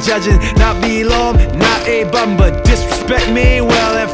[0.00, 3.60] judging, not below 'em, not a bum, but disrespect me.
[3.60, 4.10] Well, if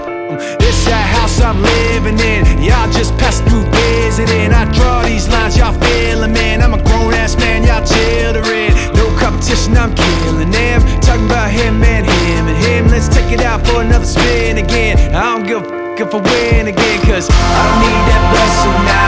[0.61, 4.53] it's that house I'm living in, y'all just pass through visiting.
[4.53, 6.63] I draw these lines, y'all feeling, man.
[6.63, 8.75] I'm a grown ass man, y'all children.
[8.95, 10.83] No competition, I'm killing them.
[11.01, 12.89] Talking about him and him and him.
[12.89, 15.15] Let's take it out for another spin again.
[15.15, 18.85] I don't give a f- if I win again, cause I don't need that blessing
[18.85, 19.06] now.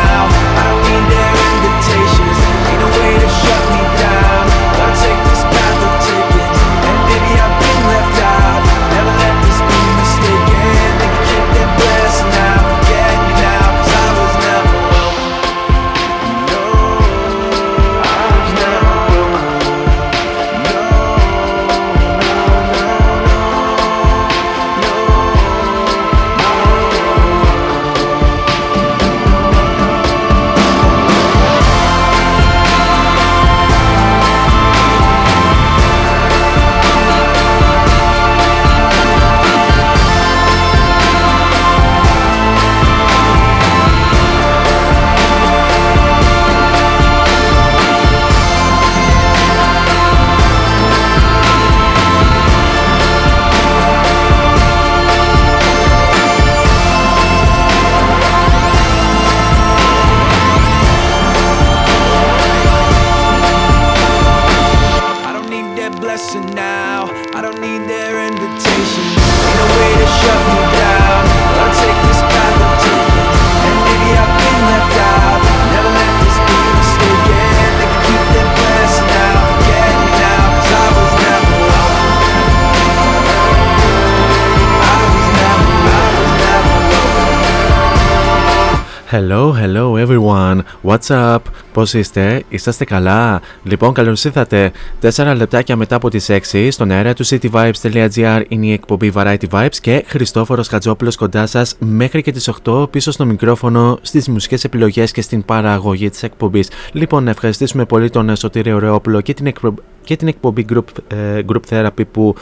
[90.89, 91.39] What's up?
[91.73, 94.73] Πώς είστε; Είσαστε καλά; Λοιπόν, καλώς ήρθατε.
[95.03, 99.77] 4 λεπτάκια μετά από τις 6 στον αέρα του cityvibes.gr είναι η εκπομπή Variety Vibes
[99.81, 105.13] και Χριστόφορος Χατζόπουλος κοντά σας μέχρι και τις 8 πίσω στο μικρόφωνο στις μουσικές επιλογές
[105.13, 106.71] και στην παραγωγή της εκπομπής.
[106.93, 109.75] Λοιπόν, να ευχαριστήσουμε πολύ τον Σωτήριο Ρεόπουλο και την, εκπρο...
[110.09, 112.35] και την εκπομπή Group, ε, group Therapy που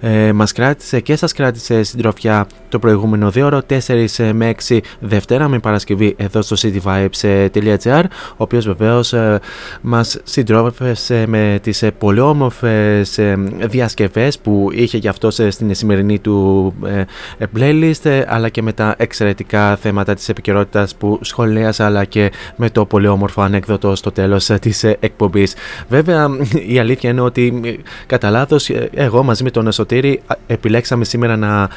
[0.00, 5.48] ε, μας κράτησε και σας κράτησε συντροφιά το προηγούμενο 2 ώρο 4 με 6 Δευτέρα
[5.48, 9.40] με Παρασκευή εδώ στο cityvibes.gr ο οποίος βεβαίως ε,
[9.80, 15.74] μας συντρόφευσε με τις ε, πολύ όμορφες ε, διασκευές που είχε για αυτός ε, στην
[15.74, 17.04] σημερινή του ε,
[17.38, 22.32] ε, playlist ε, αλλά και με τα εξαιρετικά θέματα της επικαιρότητας που σχολίασα αλλά και
[22.56, 25.54] με το πολύ όμορφο ανέκδοτο στο τέλος ε, της ε, εκπομπής.
[25.88, 26.28] Βέβαια
[26.66, 27.72] η αλήθεια είναι ότι ε,
[28.06, 31.68] κατά λάθος εγώ μαζί με τον Εσωτήρη α, επιλέξαμε σήμερα να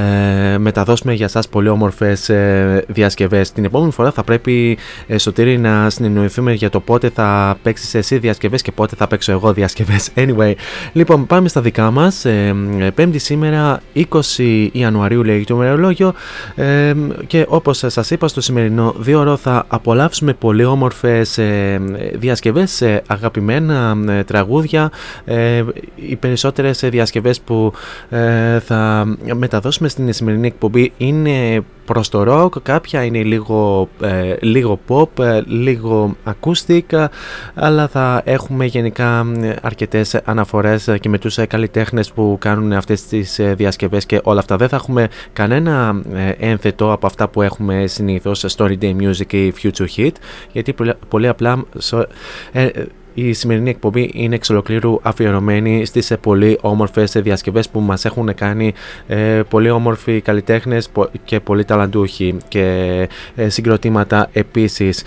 [0.00, 3.52] ε, μεταδώσουμε για σας πολύ όμορφες ε, διασκευές.
[3.52, 8.18] Την επόμενη φορά θα πρέπει ε, Σωτήρη να συνεννοηθούμε για το πότε θα παίξεις εσύ
[8.18, 10.10] διασκευές και πότε θα παίξω εγώ διασκευές.
[10.22, 10.52] Anyway,
[10.92, 12.24] λοιπόν πάμε στα δικά μας.
[12.24, 16.14] Ε, ε, πέμπτη σήμερα 20 Ιανουαρίου λέει το μερολόγιο
[16.54, 16.94] ε,
[17.26, 21.80] και όπως σας είπα στο σημερινό δύο ώρο θα απολαύσουμε πολύ όμορφες ε,
[22.14, 24.22] διασκευές σε αγαπημένα ε,
[24.82, 24.90] τραγούδια
[25.24, 25.64] ε,
[25.94, 27.72] οι περισσότερες ε, διασκευές που
[28.10, 34.80] ε, θα μεταδώσουμε στην σημερινή εκπομπή είναι προς το rock, κάποια είναι λίγο, ε, λίγο
[34.88, 37.06] pop, ε, λίγο acoustic,
[37.54, 43.06] αλλά θα έχουμε γενικά ε, αρκετές αναφορές και με τους ε, καλλιτέχνες που κάνουν αυτές
[43.06, 44.56] τις ε, διασκευές και όλα αυτά.
[44.56, 49.52] Δεν θα έχουμε κανένα ε, ένθετο από αυτά που έχουμε συνήθως Story Day Music ή
[49.62, 50.12] Future Hit,
[50.52, 52.06] γιατί πολύ, πολύ απλά σο-
[52.52, 52.68] ε,
[53.14, 58.34] η σημερινή εκπομπή είναι εξ ολοκλήρου αφιερωμένη στις ε, πολύ όμορφες διασκευές που μας έχουν
[58.34, 58.74] κάνει
[59.06, 60.88] ε, πολύ όμορφοι καλλιτέχνες
[61.24, 65.02] και πολύ ταλαντούχοι και ε, συγκροτήματα επίσης.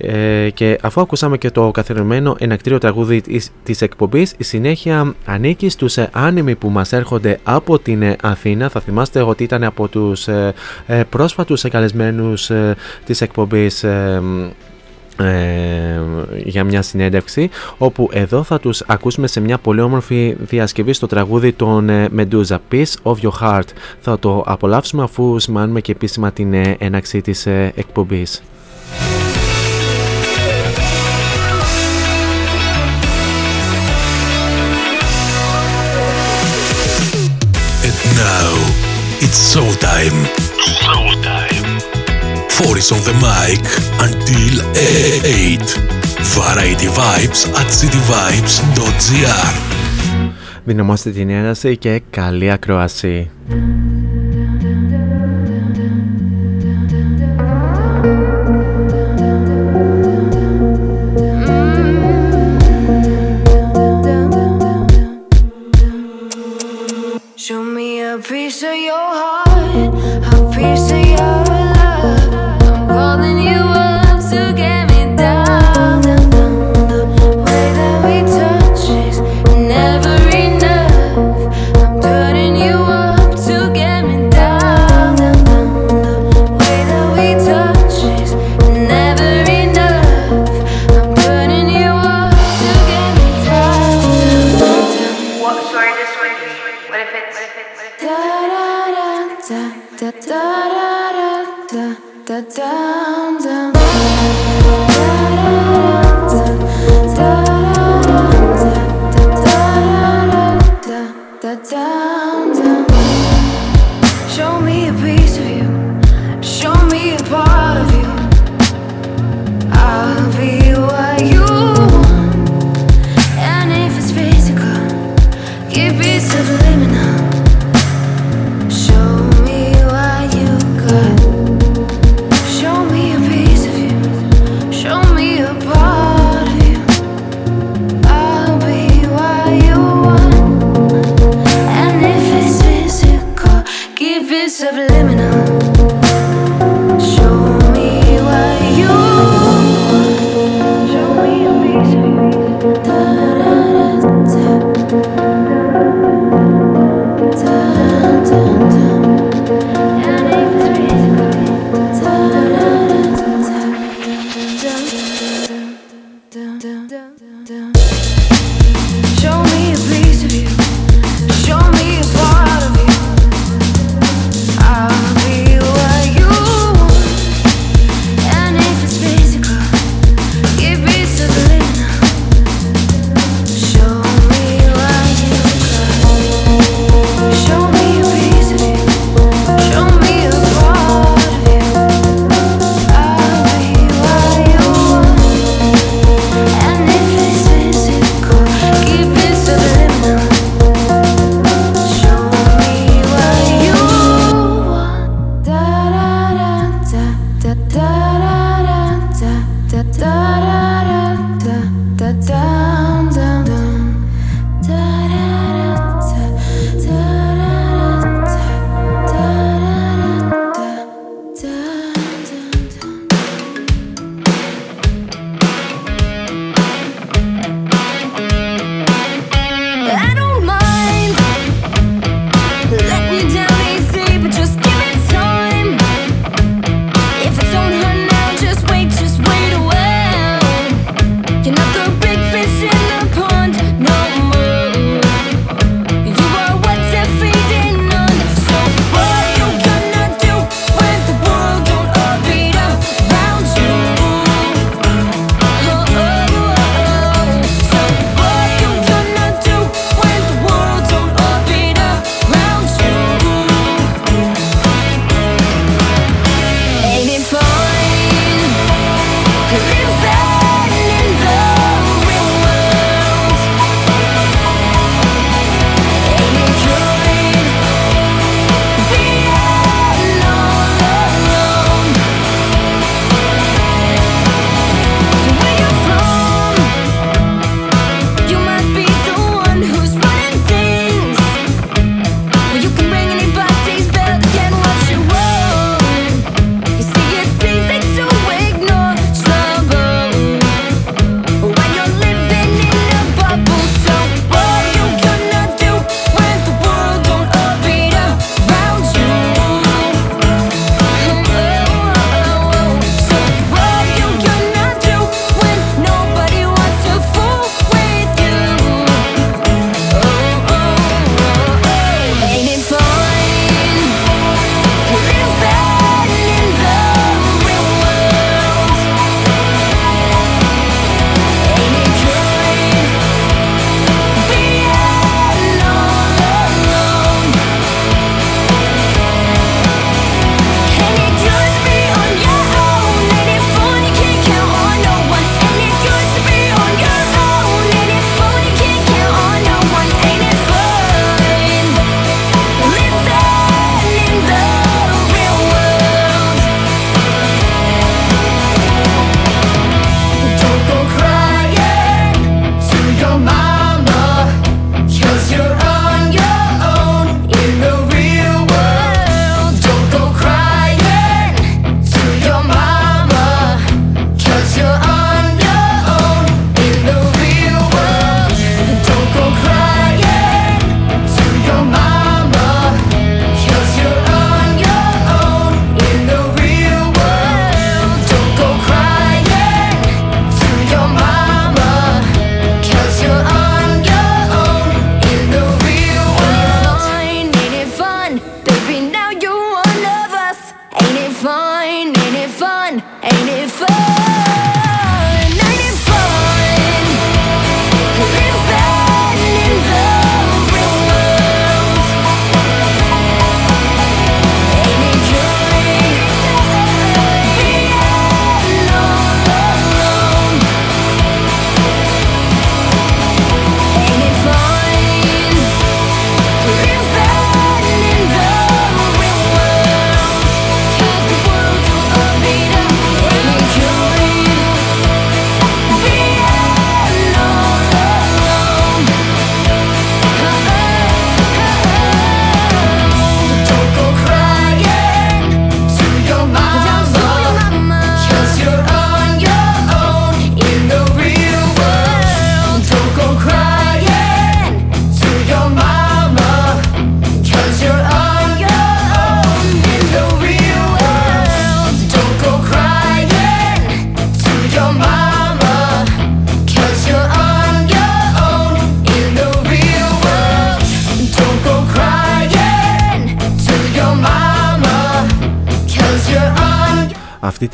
[0.00, 3.22] Ε, και αφού ακούσαμε και το καθιερωμένο ενακτήριο τραγούδι
[3.62, 8.68] της εκπομπής, η συνέχεια ανήκει στους άνιμοι που μας έρχονται από την Αθήνα.
[8.68, 10.28] Θα θυμάστε ότι ήταν από τους
[11.10, 12.50] πρόσφατους καλεσμένους
[13.04, 13.84] της εκπομπής
[15.22, 16.00] ε,
[16.44, 21.52] για μια συνέντευξη όπου εδώ θα τους ακούσουμε σε μια πολύ όμορφη διασκευή στο τραγούδι
[21.52, 22.56] των ε, Medusa.
[22.72, 23.68] Peace of Your Heart.
[24.00, 28.42] Θα το απολαύσουμε αφού σημάνουμε και επίσημα την ε, έναξη της ε, εκπομπής.
[37.86, 38.52] And now
[39.24, 39.56] it's
[42.56, 43.60] 4 is on the mic
[44.00, 45.60] until 8.
[46.36, 49.54] Variety Vibes at cityvibes.gr
[50.64, 53.30] Δυναμώστε την ένταση και καλή ακρόαση.
[67.36, 69.45] Show me a piece of your heart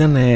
[0.02, 0.31] η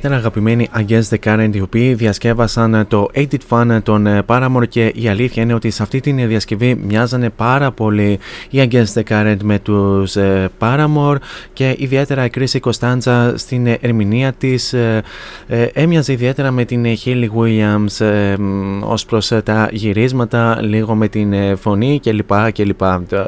[0.00, 4.68] ιδιαίτερα αγαπημένη Against the Current οι οποίοι διασκεύασαν ε, το 8 Fun των ε, Paramore
[4.68, 8.18] και η αλήθεια είναι ότι σε αυτή την διασκευή μοιάζανε πάρα πολύ
[8.50, 10.16] οι Against the Current με τους
[10.58, 11.16] Paramore
[11.52, 14.74] και ιδιαίτερα η Chrissy Costanza στην ερμηνεία της
[15.72, 18.06] έμοιαζε ιδιαίτερα με την Hayley Williams
[18.80, 22.50] ως προς τα γυρίσματα λίγο με την φωνή κλπ.
[22.52, 22.82] κλπ.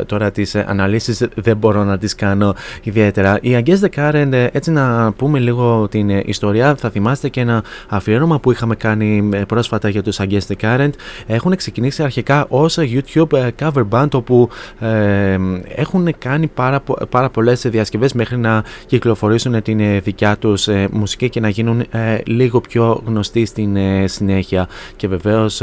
[0.06, 3.38] Τώρα τις αναλύσεις δεν μπορώ να τις κάνω ιδιαίτερα.
[3.40, 6.22] Η Against the Current έτσι να πούμε λίγο την ε,
[6.62, 10.54] ιστορία, θα θυμάστε και ένα αφιέρωμα που είχαμε κάνει ε, πρόσφατα για τους Against the
[10.60, 10.90] Current.
[11.26, 14.48] Έχουν ξεκινήσει αρχικά ως YouTube ε, cover band όπου
[14.80, 15.38] ε,
[15.74, 21.48] έχουν κάνει πάρα, πάρα πολλές διασκευές μέχρι να κυκλοφορήσουν την δικιά τους μουσική και να
[21.48, 21.84] γίνουν
[22.24, 24.68] λίγο πιο γνωστοί στην συνέχεια.
[24.96, 25.62] Και βεβαίως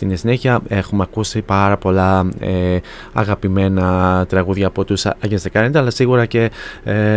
[0.00, 2.28] στην συνέχεια έχουμε ακούσει πάρα πολλά
[3.12, 6.50] αγαπημένα τραγούδια από τους Against the Current αλλά σίγουρα και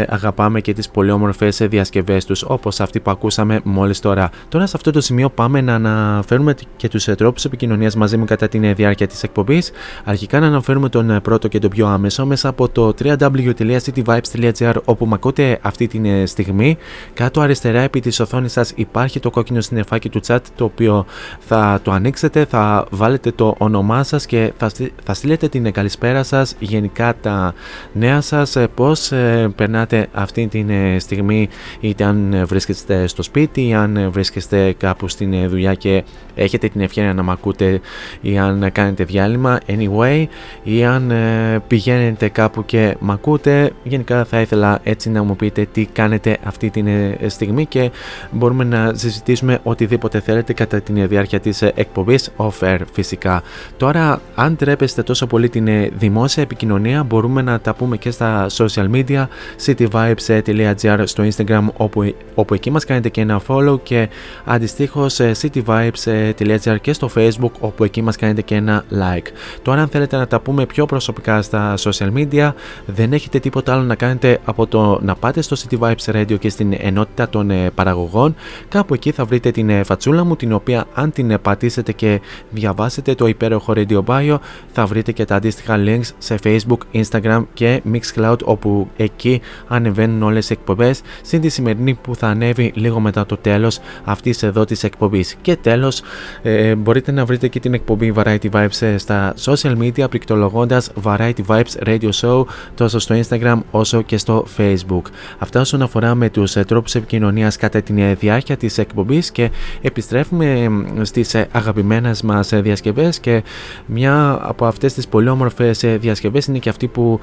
[0.07, 4.29] αγαπάμε και τις πολύ όμορφες διασκευές τους, όπως αυτή που ακούσαμε μόλις τώρα.
[4.49, 8.25] Τώρα, σε αυτό το σημείο, πάμε να αναφέρουμε και τους ε, τρόπους επικοινωνίας μαζί μου
[8.25, 9.71] κατά τη διάρκεια της εκπομπής.
[10.03, 15.05] Αρχικά, να αναφέρουμε τον ε, πρώτο και τον πιο άμεσο μέσα από το www.cityvibes.gr όπου
[15.05, 16.77] με ακούτε αυτή τη ε, στιγμή.
[17.13, 21.05] Κάτω αριστερά επί της οθόνης σας υπάρχει το κόκκινο συννεφάκι του chat το οποίο
[21.39, 24.71] θα το ανοίξετε, θα βάλετε το όνομά σας και θα,
[25.03, 27.53] θα στείλετε την καλησπέρα σας, γενικά τα
[27.93, 29.11] νέα σας, πώς
[29.55, 30.65] περνάτε αυτή τη
[30.99, 31.49] στιγμή
[31.79, 36.03] είτε αν βρίσκεστε στο σπίτι ή αν βρίσκεστε κάπου στην δουλειά και
[36.35, 37.81] έχετε την ευκαιρία να μ' ακούτε
[38.21, 40.25] ή αν κάνετε διάλειμμα anyway
[40.63, 45.67] ή αν ε, πηγαίνετε κάπου και μ' ακούτε γενικά θα ήθελα έτσι να μου πείτε
[45.71, 46.83] τι κάνετε αυτή τη
[47.19, 47.91] ε, στιγμή και
[48.31, 52.31] μπορούμε να συζητήσουμε οτιδήποτε θέλετε κατά τη διάρκεια της εκπομπής
[52.63, 53.43] off-air φυσικά.
[53.77, 55.67] Τώρα αν τρέπεστε τόσο πολύ την
[55.97, 59.27] δημόσια επικοινωνία μπορούμε να τα πούμε και στα social media
[59.65, 64.09] cityvibes.gr στο Instagram όπου, όπου εκεί μας κάνετε και ένα follow και
[64.45, 69.27] αντιστοίχως cityvibes.gr και στο Facebook όπου εκεί μας κάνετε και ένα like.
[69.61, 72.51] Τώρα αν θέλετε να τα πούμε πιο προσωπικά στα social media
[72.85, 76.49] δεν έχετε τίποτα άλλο να κάνετε από το να πάτε στο City Vibes Radio και
[76.49, 78.35] στην ενότητα των ε, παραγωγών
[78.69, 82.21] κάπου εκεί θα βρείτε την ε, φατσούλα μου την οποία αν την ε, πατήσετε και
[82.53, 84.37] διαβάσετε το υπέροχο Radio Bio
[84.71, 90.49] θα βρείτε και τα αντίστοιχα links σε Facebook, Instagram και Mixcloud όπου εκεί ανεβαίνουν όλες
[90.49, 94.83] οι εκπομπές συν τη σημερινή που θα ανέβει λίγο μετά το τέλος αυτής εδώ της
[94.83, 95.35] εκπομπής.
[95.41, 96.01] Και τέλος
[96.41, 101.45] ε, μπορείτε να βρείτε και την εκπομπή Variety Vibes ε, στα social media πληκτρολογώντας Variety
[101.47, 102.43] Vibes Radio Show
[102.75, 105.01] τόσο στο Instagram όσο και στο Facebook.
[105.37, 109.51] Αυτά όσον αφορά με τους ε, τρόπους επικοινωνίας κατά την ε, διάρκεια της εκπομπής και
[109.81, 110.67] επιστρέφουμε
[111.01, 113.43] στις αγαπημένες μας διασκευές και
[113.85, 117.19] μια από αυτές τις πολύ όμορφες διασκευές είναι και αυτή που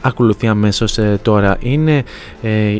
[0.00, 1.56] ακολουθεί αμέσως τώρα.
[1.60, 2.04] Είναι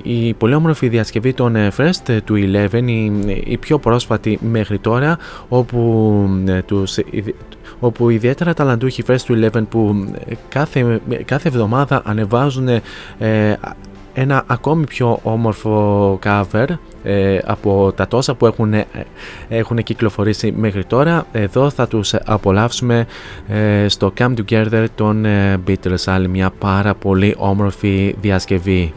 [0.03, 3.12] η πολύ όμορφη διασκευή των ε, First ε, του 11, η,
[3.45, 6.99] η πιο πρόσφατη μέχρι τώρα, όπου, ε, τους,
[7.81, 10.12] όπου ιδιαίτερα ταλαντούχοι First του 11 που
[10.49, 12.69] κάθε, κάθε εβδομάδα ανεβάζουν
[14.14, 16.66] ένα ακόμη πιο όμορφο cover
[17.45, 18.75] από τα τόσα που έχουν,
[19.49, 21.26] έχουν κυκλοφορήσει μέχρι τώρα.
[21.33, 23.07] Εδώ θα τους απολαύσουμε
[23.87, 25.26] στο Come Together των
[25.66, 28.92] Beatles, άλλη μια πάρα πολύ όμορφη διασκευή.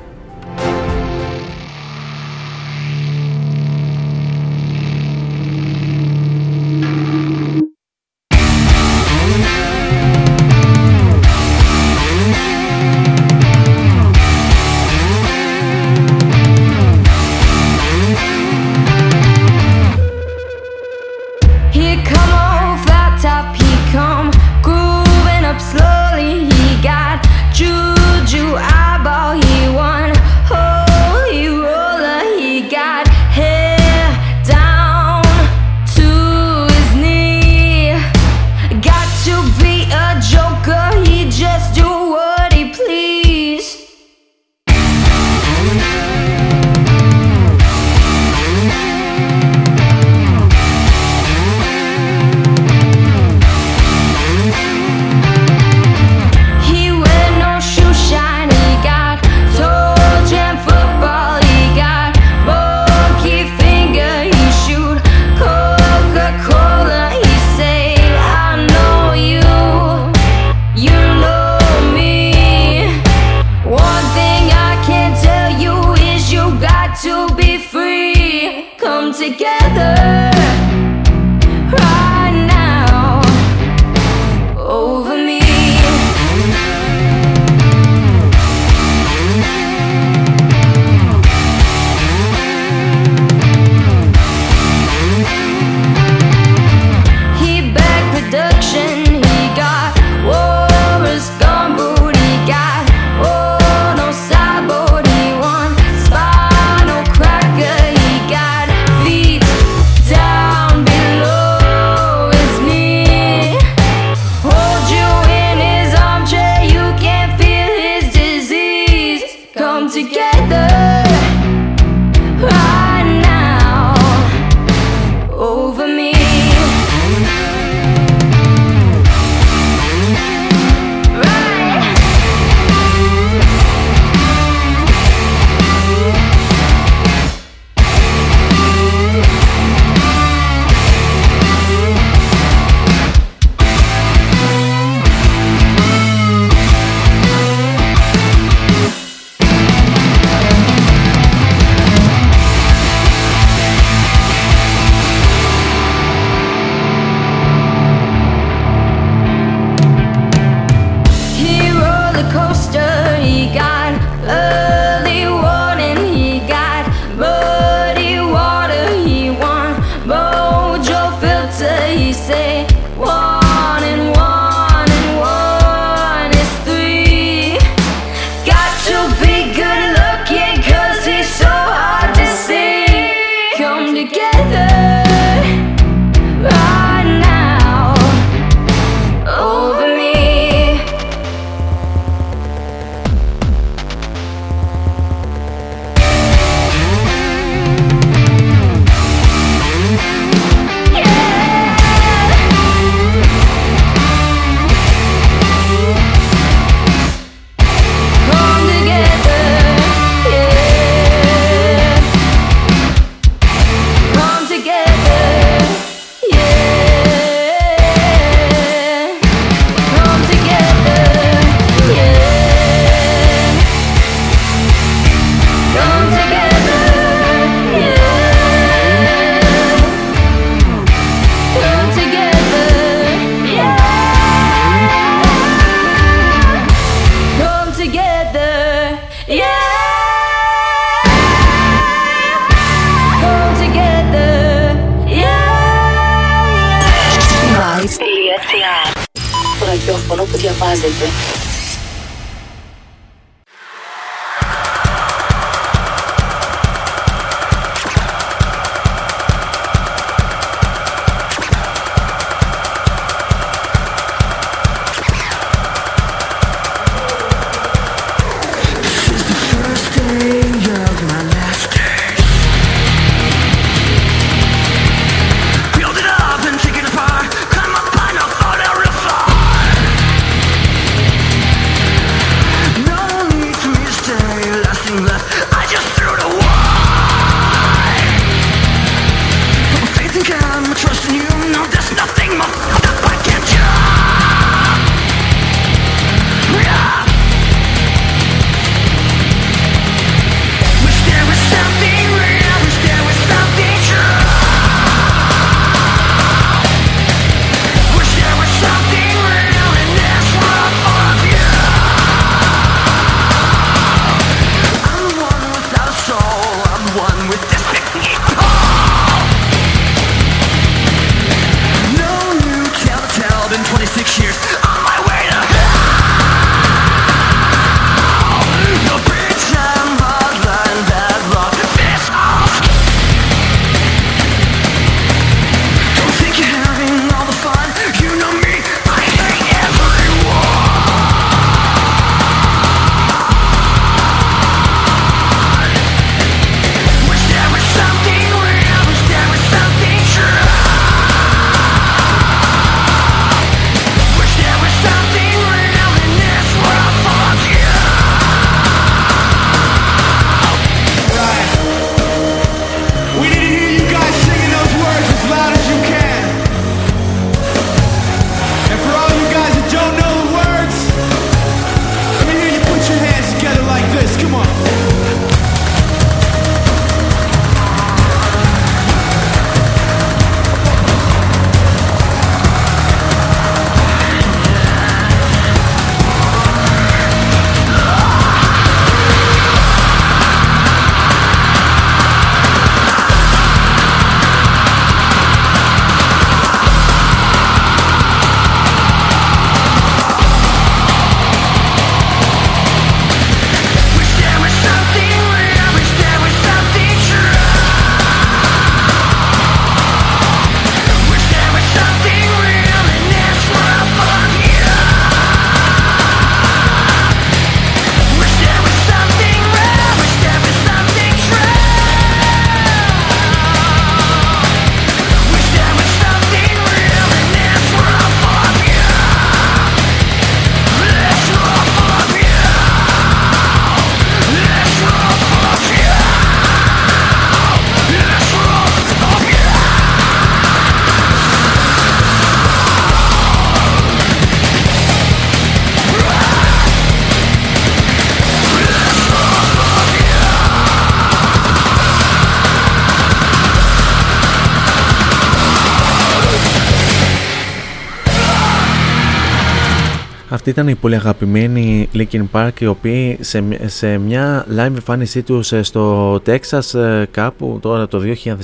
[460.47, 465.51] Αυτή ήταν η πολύ αγαπημένη Linkin Park οι οποίοι σε, σε μια live εμφάνισή τους
[465.51, 468.01] ε, στο Texas ε, κάπου τώρα το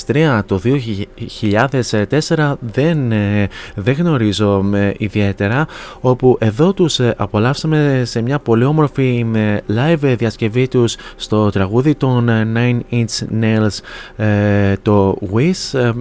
[0.07, 0.61] 2003, το
[2.29, 4.65] 2004 δεν, ε, δεν γνωρίζω
[4.97, 5.67] ιδιαίτερα
[6.01, 9.25] όπου εδώ τους απολαύσαμε σε μια πολύ όμορφη
[9.67, 13.79] live διασκευή τους στο τραγούδι των Nine Inch Nails
[14.81, 15.91] το Wish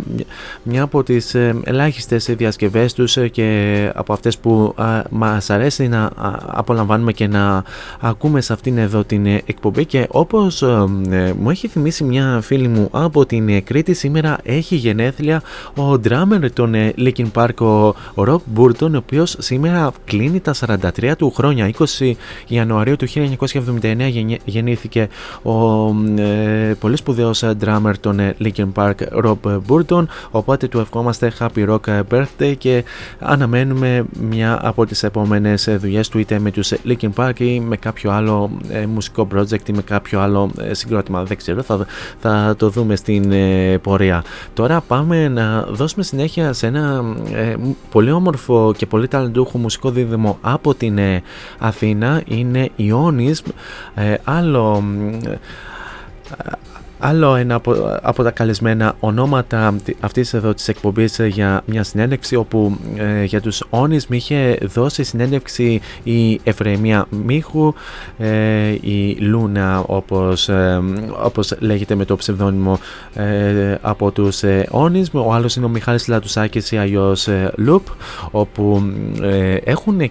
[0.63, 1.35] μια από τις
[1.65, 4.75] ελάχιστες διασκευές τους και από αυτές που
[5.11, 6.11] μας αρέσει να
[6.47, 7.65] απολαμβάνουμε και να
[8.01, 9.85] ακούμε σε αυτήν εδώ την εκπομπή.
[9.85, 15.43] Και όπως ε, μου έχει θυμίσει μια φίλη μου από την Κρήτη σήμερα έχει γενέθλια
[15.77, 17.67] ο drummer των ε, Linkin Park
[18.15, 21.71] ο Rob Burton ο οποίος σήμερα κλείνει τα 43 του χρόνια.
[21.99, 22.13] 20
[22.47, 25.09] Ιανουαρίου του 1979 γεννήθηκε
[25.43, 25.87] ο
[26.21, 30.05] ε, πολύ σπουδαίος drummer των Linkin Park Rob Burton.
[30.31, 32.85] Οπότε του ευχόμαστε happy rock birthday και
[33.19, 38.11] αναμένουμε μια από τις επόμενες δουλειές του είτε με τους Linkin Park ή με κάποιο
[38.11, 41.23] άλλο ε, μουσικό project ή με κάποιο άλλο ε, συγκρότημα.
[41.23, 41.87] Δεν ξέρω θα,
[42.19, 44.25] θα το δούμε στην ε, πορεία.
[44.55, 47.05] Τώρα πάμε να δώσουμε συνέχεια σε ένα
[47.91, 50.99] πολύ όμορφο και πολύ ταλαντούχο μουσικό δίδυμο από την
[51.59, 52.23] Αθήνα.
[52.27, 53.35] Είναι η Onyx
[54.25, 54.83] άλλο
[57.03, 62.37] Άλλο ένα από, από τα καλεσμένα ονόματα αυτής εδώ της εκπομπής ε, για μια συνέντευξη
[62.37, 67.75] όπου ε, για τους Όνις είχε δώσει συνέντευξη η Εφρεμία Μίχου,
[68.19, 70.51] ε, η Λούνα όπως,
[71.25, 72.79] όπως λέγεται με το ψευδόνυμο
[73.81, 77.87] από τους Όνις, ο άλλος είναι ο Μιχάλης Λατουσάκης ή αλλιώς Λουπ
[78.31, 78.93] όπου
[79.65, 80.11] έχουν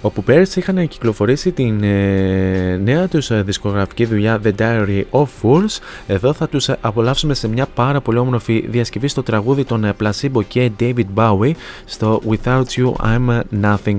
[0.00, 5.78] όπου πέρυσι είχαν κυκλοφορήσει την ε, νέα τους ε, δισκογραφική δουλειά The Diary of Fools.
[6.06, 10.44] Εδώ θα τους απολαύσουμε σε μια πάρα πολύ όμορφη διασκευή στο τραγούδι των ε, Placebo
[10.48, 11.52] και David Bowie
[11.84, 13.96] στο Without You I'm Nothing.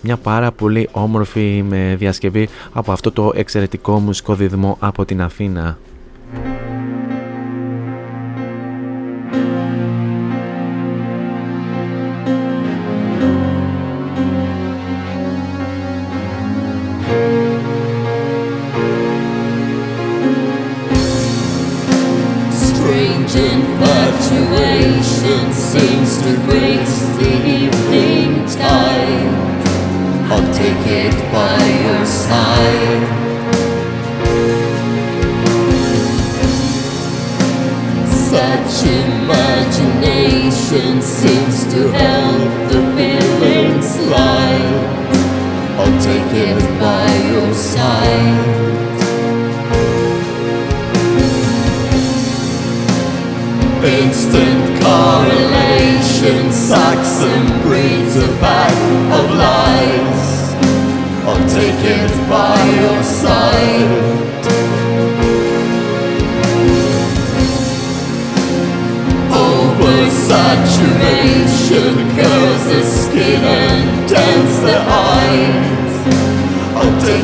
[0.00, 1.64] Μια πάρα πολύ όμορφη
[1.96, 5.78] διασκευή από αυτό το εξαιρετικό μουσικό δίδυμο από την Αθήνα.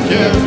[0.09, 0.38] yeah.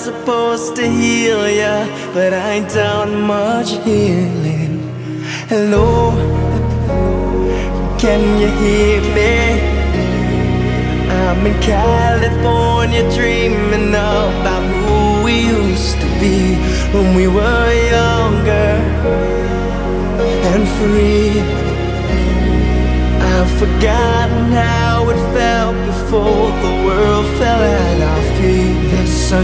[0.00, 0.39] Supposed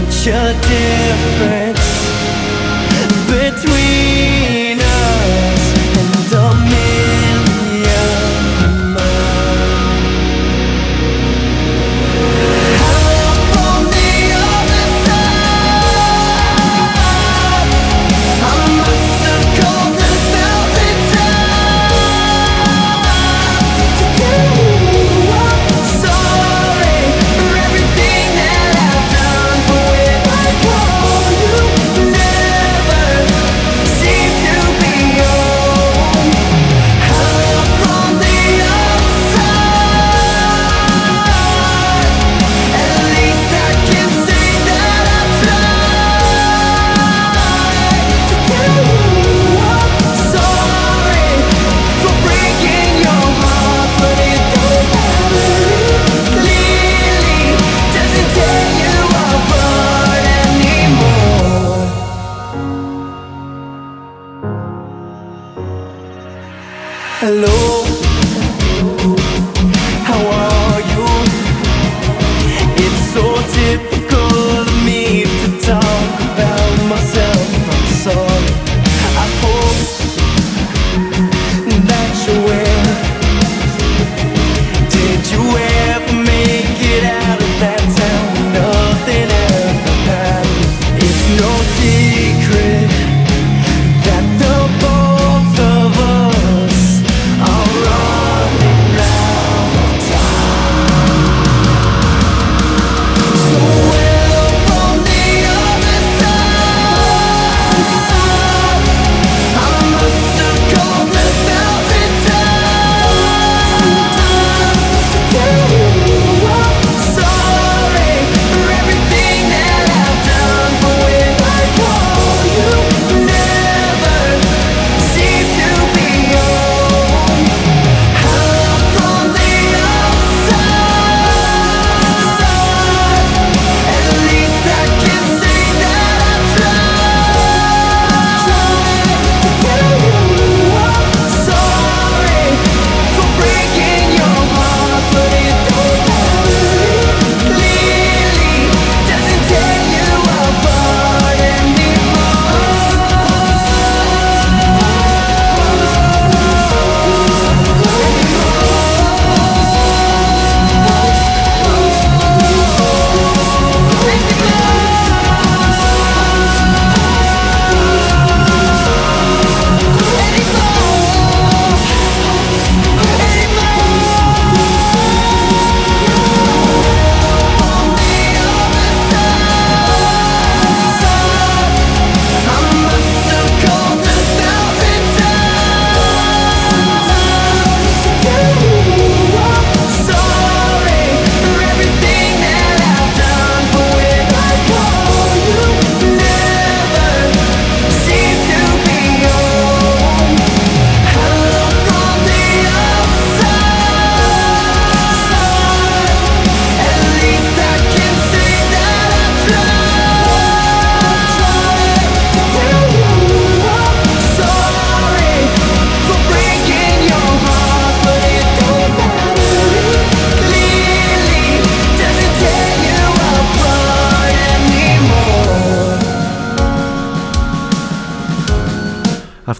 [0.05, 1.56] such a difference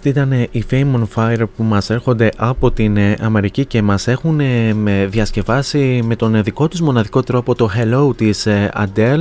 [0.08, 4.08] Αυτή ήταν οι Fame on Fire που μας έρχονται από την ε, Αμερική και μας
[4.08, 4.74] έχουν ε,
[5.06, 9.20] διασκευάσει με τον δικό τους μοναδικό τρόπο το Hello της ε, Adele.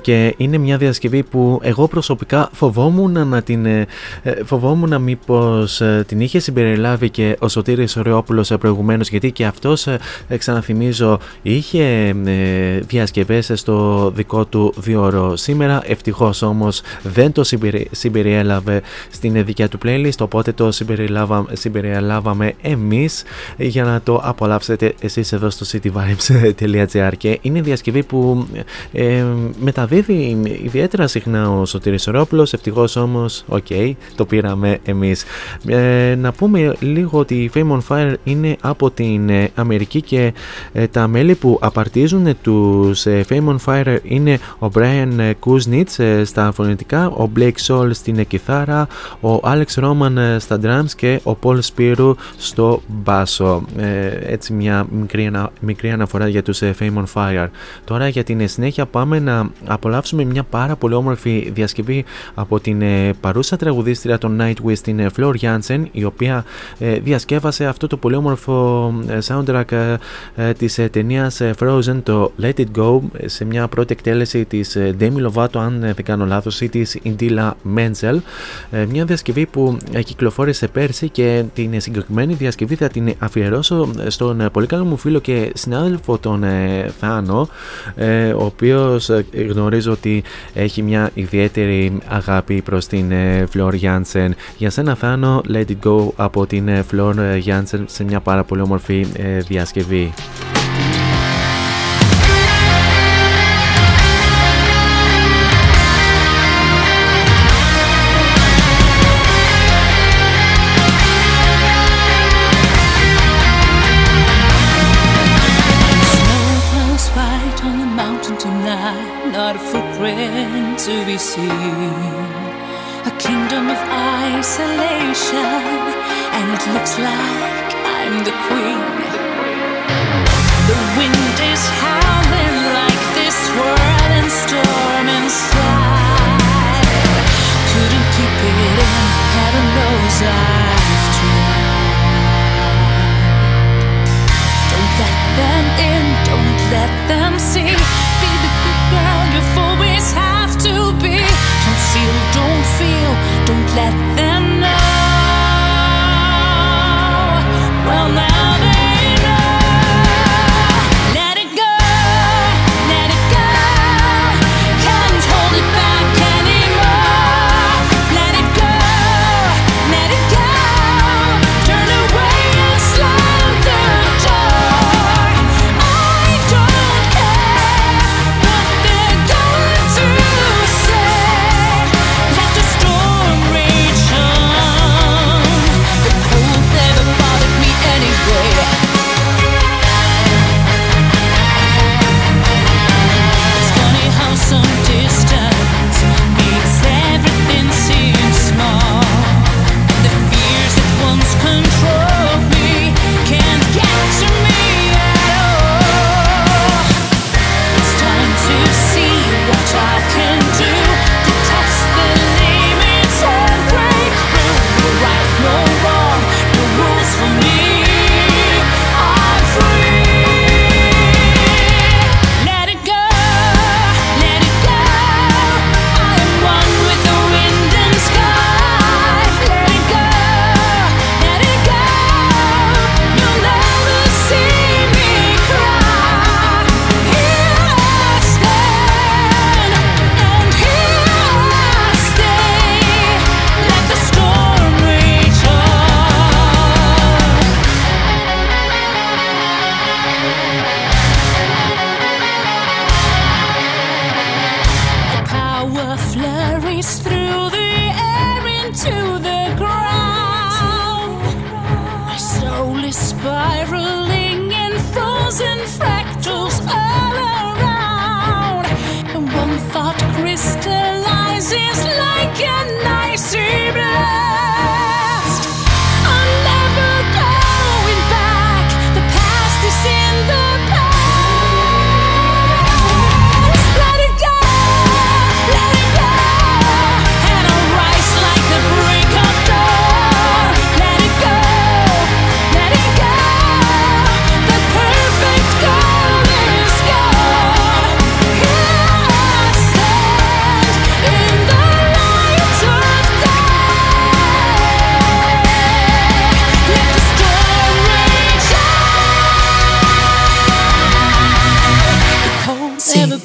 [0.00, 3.66] Και είναι μια διασκευή που εγώ προσωπικά φοβόμουν να την
[4.44, 9.86] φοβόμουν μήπως την είχε συμπεριλάβει και ο Σωτήρης Ρεόπουλος προηγουμένως γιατί και αυτός
[10.38, 12.14] ξαναθυμίζω είχε
[12.86, 17.42] διασκευές στο δικό του διόρο σήμερα ευτυχώς όμως δεν το
[17.90, 21.46] συμπεριέλαβε στην δικιά του playlist οπότε το συμπεριλάβαμε,
[21.96, 23.22] συμπεριλάβαμε εμείς.
[23.56, 28.46] Για να το απολαύσετε εσείς εδώ στο cityvibes.gr και είναι διασκευή που
[28.92, 29.24] ε,
[29.60, 32.52] μεταδίδει ιδιαίτερα συχνά ο Σωτήρης Ρόπλος.
[32.52, 33.66] Ευτυχώς όμως, οκ,
[34.14, 35.24] το πήραμε εμείς.
[35.66, 40.32] Ε, να πούμε λίγο ότι η Fame on Fire είναι από την ε, Αμερική και
[40.72, 47.06] ε, τα μέλη που απαρτίζουν τους Fame on Fire είναι ο Bryan Kuznitz στα φωνητικά,
[47.06, 48.86] ο Blake Saul στην κιθάρα,
[49.20, 53.64] ο Alex Roman ε, στα drums και ο Paul Σπύρου στο μπάσο.
[53.76, 55.30] Ε, έτσι μια μικρή,
[55.60, 57.48] μικρή αναφορά για τους ε, Fame on Fire.
[57.84, 62.82] Τώρα για την συνέχεια πάμε να απολαύσουμε μια πάρα πολύ όμορφη διασκευή από την
[63.20, 66.44] παρούσα τραγουδίστρια των Nightwish την Flor Jansen η οποία
[67.02, 68.94] διασκεύασε αυτό το πολύ όμορφο
[69.26, 69.96] soundtrack
[70.58, 75.80] της ταινίας Frozen το Let It Go σε μια πρώτη εκτέλεση της Demi Lovato αν
[75.80, 78.16] δεν κάνω λάθος ή της Indila Menzel
[78.88, 84.84] μια διασκευή που κυκλοφόρησε πέρσι και την συγκεκριμένη διασκευή θα την αφιερώσω στον πολύ καλό
[84.84, 87.48] μου φίλο και συνάδελφο τον ε, Θάνο
[87.96, 90.22] ε, ο οποίος ε, γνωρίζω ότι
[90.54, 93.12] έχει μια ιδιαίτερη αγάπη προς την
[93.48, 94.34] Φλόρ Γιάνσεν.
[94.56, 99.06] Για σένα Θάνο Let It Go από την Φλόρ Γιάνσεν σε μια πάρα πολύ όμορφη
[99.48, 100.12] διασκευή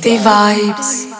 [0.03, 1.10] Vibes.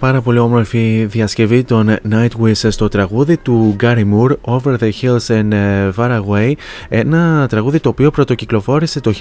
[0.00, 5.52] πάρα πολύ όμορφη διασκευή των Nightwish στο τραγούδι του Gary Moore Over the Hills and
[5.52, 6.52] ε, Far Away.
[6.88, 9.12] Ένα τραγούδι το οποίο πρωτοκυκλοφόρησε το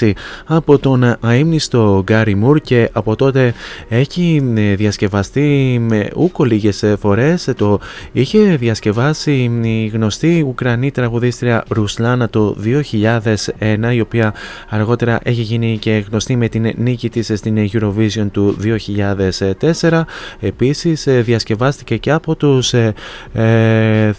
[0.00, 0.12] 1986
[0.46, 3.54] από τον αείμνηστο Gary Moore και από τότε
[3.88, 7.48] έχει ε, διασκευαστεί ε, ούκο λίγες φορές.
[7.56, 7.80] Το
[8.12, 14.34] είχε διασκευάσει η γνωστή Ουκρανή τραγουδίστρια Ρουσλάνα το 2001 η οποία
[14.68, 20.02] αργότερα έχει γίνει και γνωστή με την νίκη της στην Eurovision του 2000 2004.
[20.40, 22.94] Επίσης ε, διασκευάστηκε και από τους ε,
[23.32, 24.12] ε,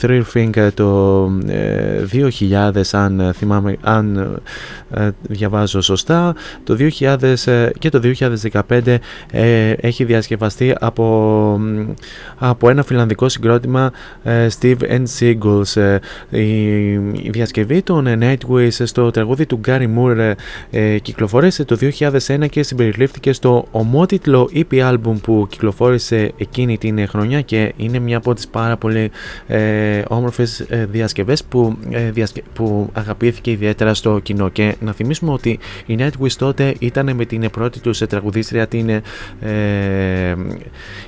[0.00, 1.24] Three Finger το
[2.48, 3.76] 2000 αν θυμάμαι,
[5.22, 6.34] διαβάζω σωστά.
[6.64, 8.00] Το 2000 και το
[8.60, 8.96] 2015
[9.80, 11.60] έχει διασκευαστεί από,
[12.68, 13.92] ένα φιλανδικό συγκρότημα
[14.60, 15.98] Steve and Seagulls.
[17.22, 20.32] Η διασκευή των Nightwish στο τραγούδι του Gary Moore
[21.02, 27.40] κυκλοφόρησε το 2001 και συμπεριλήφθηκε στο Ομό ομότιτλο EP album που κυκλοφόρησε εκείνη την χρονιά
[27.40, 29.10] και είναι μια από τις πάρα πολύ
[29.46, 32.42] ε, όμορφες ε, διασκευές που, ε, διασκε...
[32.54, 37.50] που αγαπήθηκε ιδιαίτερα στο κοινό και να θυμίσουμε ότι η Nightwish τότε ήταν με την
[37.50, 39.02] πρώτη τους τραγουδίστρια την ε,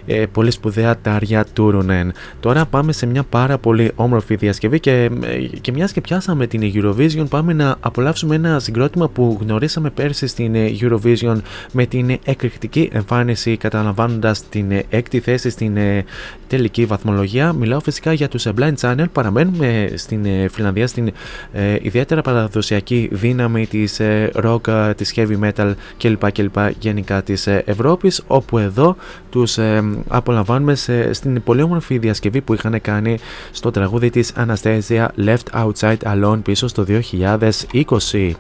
[0.07, 2.13] ε, πολύ σπουδαία Τάρια Τούρουνεν.
[2.41, 6.73] Τώρα πάμε σε μια πάρα πολύ όμορφη διασκευή και, ε, και μιας και πιάσαμε την
[6.75, 11.37] Eurovision πάμε να απολαύσουμε ένα συγκρότημα που γνωρίσαμε πέρσι στην ε, Eurovision
[11.73, 16.05] με την εκρηκτική εμφάνιση καταλαμβάνοντας την ε, έκτη θέση στην ε,
[16.47, 17.53] τελική βαθμολογία.
[17.53, 21.13] Μιλάω φυσικά για τους ε, Blind Channel, παραμένουμε στην ε, Φιλανδία στην
[21.53, 26.33] ε, ιδιαίτερα παραδοσιακή δύναμη της ε, rock, ε, της heavy metal κλπ.
[26.33, 28.97] κλπ γενικά της ε, Ευρώπης όπου εδώ
[29.31, 33.19] τους ε, απολαμβάνουμε σε, στην πολύ όμορφη διασκευή που είχαν κάνει
[33.51, 38.31] στο τραγούδι της Anastasia Left Outside Alone πίσω στο 2020.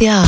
[0.00, 0.27] Yeah.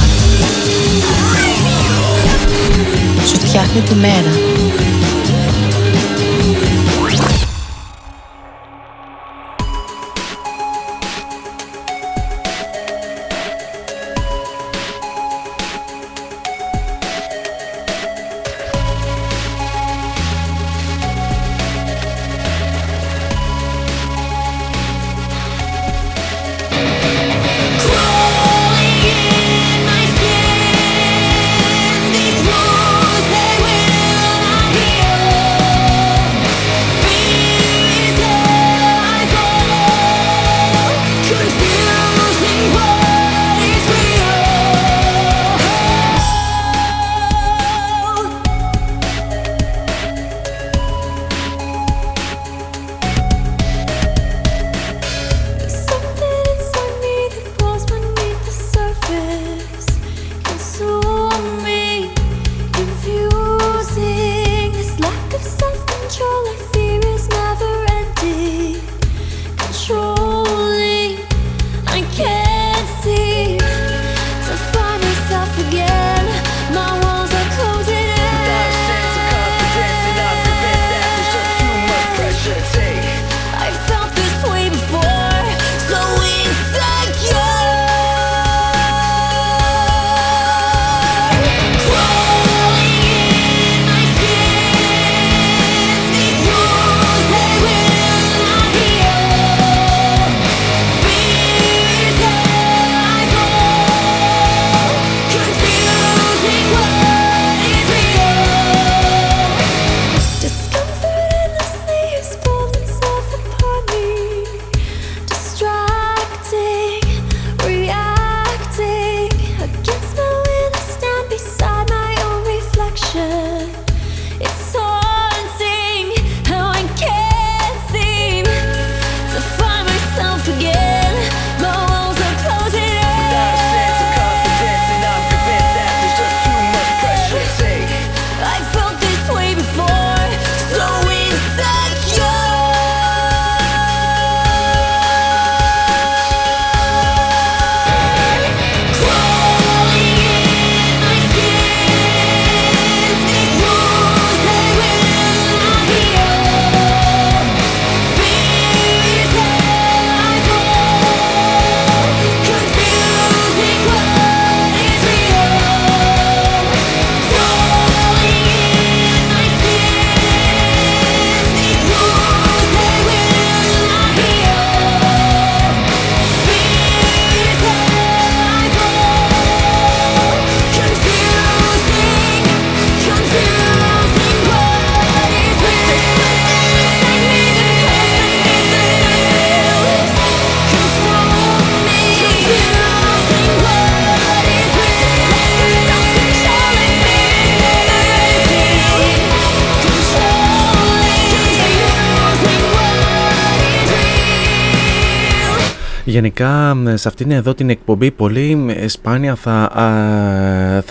[206.40, 209.84] Γενικά σε αυτήν εδώ την εκπομπή πολύ ε, σπάνια θα, α,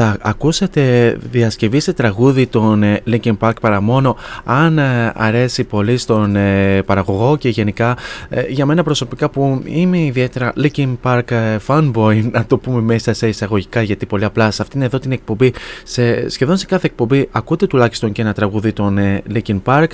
[0.02, 5.98] θα ακούσετε διασκευή σε τραγούδι των ε, Linkin Park παρά μόνο αν ε, αρέσει πολύ
[5.98, 7.98] στον ε, παραγωγό και γενικά
[8.30, 13.14] ε, για μένα προσωπικά που είμαι ιδιαίτερα Linkin Park ε, fanboy να το πούμε μέσα
[13.14, 17.30] σε εισαγωγικά γιατί πολύ απλά σε αυτήν εδώ την εκπομπή σε, σχεδόν σε κάθε εκπομπή
[17.32, 19.88] ακούτε τουλάχιστον και ένα τραγούδι των ε, Linkin Park.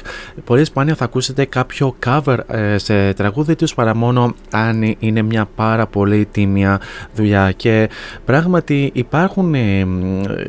[0.43, 5.47] Πολύ σπάνια θα ακούσετε κάποιο cover ε, σε τραγούδι τους παρά μόνο αν είναι μια
[5.55, 6.79] πάρα πολύ τίμια
[7.15, 7.51] δουλειά.
[7.51, 7.89] Και
[8.25, 9.94] πράγματι υπάρχουν ε, μ,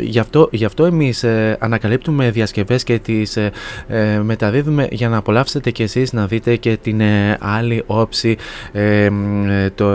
[0.00, 3.50] γι, αυτό, γι' αυτό εμείς ε, ανακαλύπτουμε διασκευές και τις ε,
[3.88, 8.36] ε, μεταδίδουμε για να απολαύσετε και εσείς να δείτε και την ε, άλλη όψη
[8.72, 9.88] ε, μ, ε, το,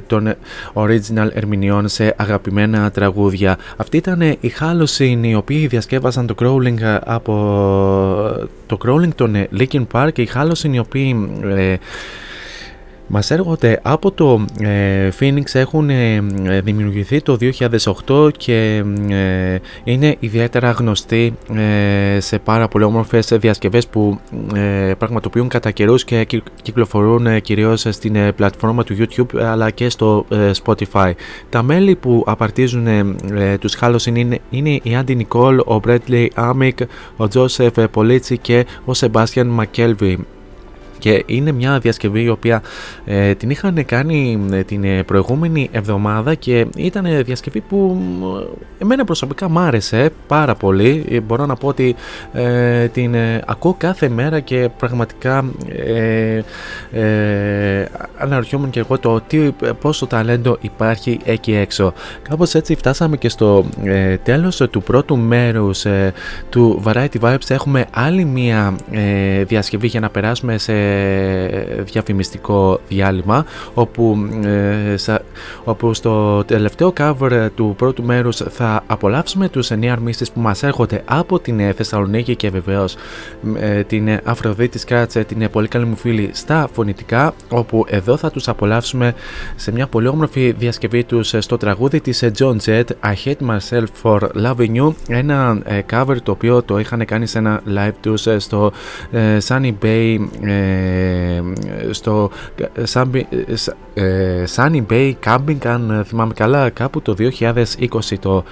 [0.00, 0.34] των
[0.74, 3.58] original ερμηνεών σε αγαπημένα τραγούδια.
[3.76, 7.32] Αυτή ήταν ε, η Halloween οι οποίοι διασκεύασαν το crawling ε, από
[8.66, 11.76] το crawling των ε, Linkin Park και οι Halloween οι οποίοι ε,
[13.08, 17.36] μας έρχονται από το ε, Phoenix έχουν ε, ε, δημιουργηθεί το
[18.06, 24.18] 2008 και ε, είναι ιδιαίτερα γνωστοί ε, σε πάρα πολύ όμορφες διασκευές που
[24.54, 29.70] ε, πραγματοποιούν κατά καιρούς και κυ- κυκλοφορούν ε, κυρίως στην ε, πλατφόρμα του YouTube αλλά
[29.70, 31.12] και στο ε, Spotify.
[31.48, 36.26] Τα μέλη που απαρτίζουν ε, ε, τους Halloween είναι, είναι η Άντι Νικόλ, ο Bradley
[36.34, 36.86] Amick,
[37.16, 40.16] ο Τζόσεφ Πολίτσι και ο Sebastian McKelvey
[40.98, 42.62] και είναι μια διασκευή η οποία
[43.04, 48.02] ε, την είχαν κάνει ε, την ε, προηγούμενη εβδομάδα και ήταν ε, διασκευή που
[48.80, 51.04] ε, εμένα προσωπικά μ' άρεσε πάρα πολύ.
[51.10, 51.94] Ε, μπορώ να πω ότι
[52.32, 56.42] ε, την ε, ακούω κάθε μέρα και πραγματικά ε,
[56.92, 57.88] ε,
[58.18, 59.38] αναρωτιόμουν και εγώ το τι,
[59.80, 61.92] πόσο ταλέντο υπάρχει εκεί έξω.
[62.28, 66.12] Κάπως έτσι φτάσαμε και στο ε, τέλος του πρώτου μέρους ε,
[66.48, 67.48] του Variety Vibes.
[67.48, 70.72] Έχουμε άλλη μία ε, διασκευή για να περάσουμε σε
[71.84, 75.20] διαφημιστικό διάλειμμα όπου, ε, σα-
[75.64, 81.02] όπου στο τελευταίο cover του πρώτου μέρους θα απολαύσουμε τους νέα αρμίστες που μας έρχονται
[81.04, 82.96] από την ε, Θεσσαλονίκη και βεβαίως
[83.58, 88.16] ε, την ε, Αφροδίτης Σκάτσε, την ε, πολύ καλή μου φίλη στα φωνητικά όπου εδώ
[88.16, 89.14] θα τους απολαύσουμε
[89.56, 93.46] σε μια πολύ όμορφη διασκευή τους ε, στο τραγούδι της ε, John Jett I Hate
[93.50, 97.92] Myself for Loving You ένα ε, cover το οποίο το είχαν κάνει σε ένα live
[98.00, 98.72] τους ε, στο
[99.10, 100.77] ε, Sunny Bay ε,
[101.90, 102.30] στο
[102.74, 103.20] ε, Sunny,
[103.94, 107.64] ε, Sunny Bay Camping αν ε, θυμάμαι καλά κάπου το 2020
[108.20, 108.44] το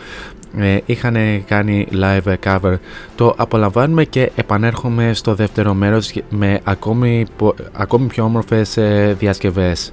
[0.58, 1.16] ε, είχαν
[1.46, 2.74] κάνει live cover.
[3.16, 9.92] Το απολαμβάνουμε και επανέρχομαι στο δεύτερο μέρος με ακόμη, πο- ακόμη πιο όμορφες ε, διασκευές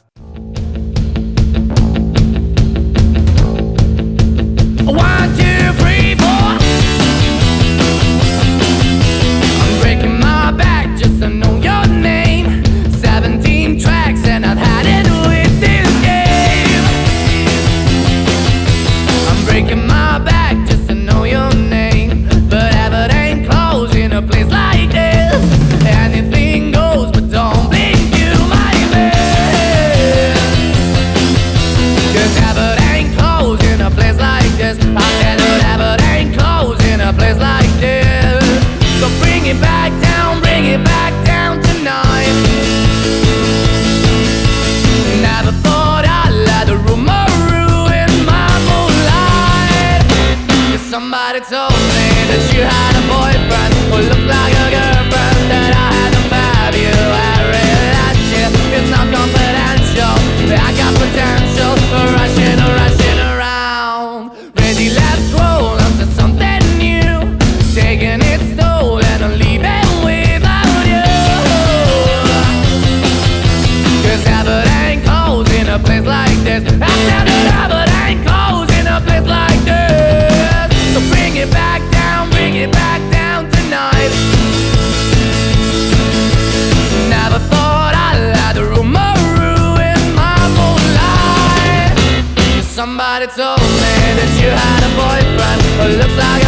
[93.35, 96.40] told me that you had a boyfriend who looked like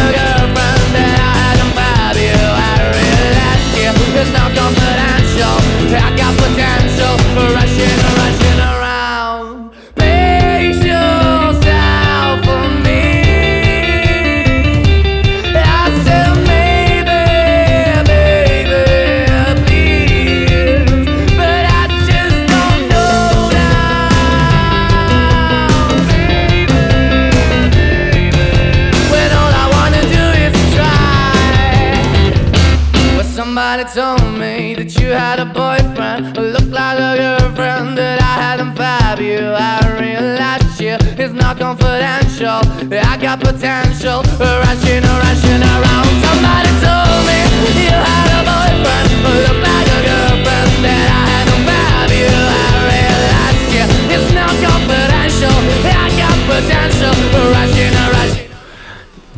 [33.74, 38.34] somebody told me that you had a boyfriend who looked like a girlfriend that I
[38.42, 39.40] had to fab you.
[39.40, 42.60] I realized you is not confidential.
[42.92, 44.22] I got potential,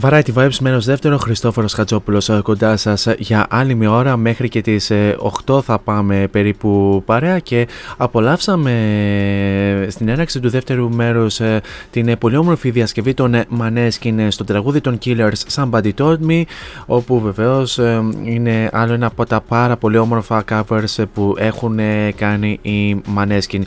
[0.01, 4.61] Variety Vibes, μέρος δεύτερο, Χριστόφορος Χατζόπουλος ε, κοντά σας για άλλη μια ώρα μέχρι και
[4.61, 5.17] τις ε,
[5.47, 8.71] 8 θα πάμε περίπου παρέα και απολαύσαμε
[9.85, 14.27] ε, στην έναρξη του δεύτερου μέρους ε, την ε, πολύ όμορφη διασκευή των ε, Maneskin
[14.29, 16.43] στο τραγούδι των Killers Somebody Told Me
[16.87, 21.79] όπου βεβαίως ε, είναι άλλο ένα από τα πάρα πολύ όμορφα covers ε, που έχουν
[21.79, 23.63] ε, κάνει οι Maneskin.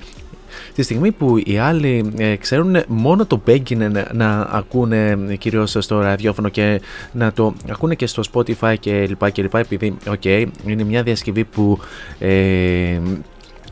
[0.80, 6.02] Τη στιγμή που οι άλλοι ε, ξέρουν μόνο το Begging να, να ακούνε κυρίως στο
[6.02, 10.26] ραδιόφωνο και να το ακούνε και στο Spotify και λοιπά και λοιπά επειδή οκ,
[10.66, 11.80] είναι μια διασκευή που
[12.20, 13.00] ε,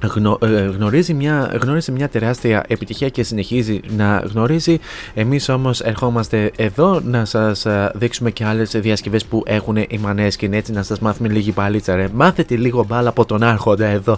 [0.01, 4.79] γνω- ε, γνωρίζει μια, γνώρισε μια τεράστια επιτυχία και συνεχίζει να γνωρίζει.
[5.13, 10.51] Εμείς όμως ερχόμαστε εδώ να σας α, δείξουμε και άλλες διασκευές που έχουν οι Måneskin
[10.51, 12.07] έτσι να σας μάθουμε λίγη μπαλίτσα ρε.
[12.13, 14.17] Μάθετε λίγο μπάλα από τον άρχοντα εδώ.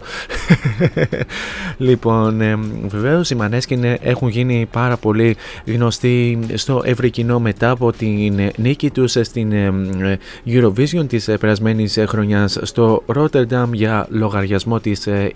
[1.78, 7.92] λοιπόν, ε, βεβαίως οι Måneskin έχουν γίνει πάρα πολύ γνωστοί στο ευρύ κοινό μετά από
[7.92, 9.66] την ε, νίκη τους στην ε,
[10.02, 15.32] ε, Eurovision της ε, περασμένης ε, χρονιάς στο Rotterdam για λογαριασμό της ε,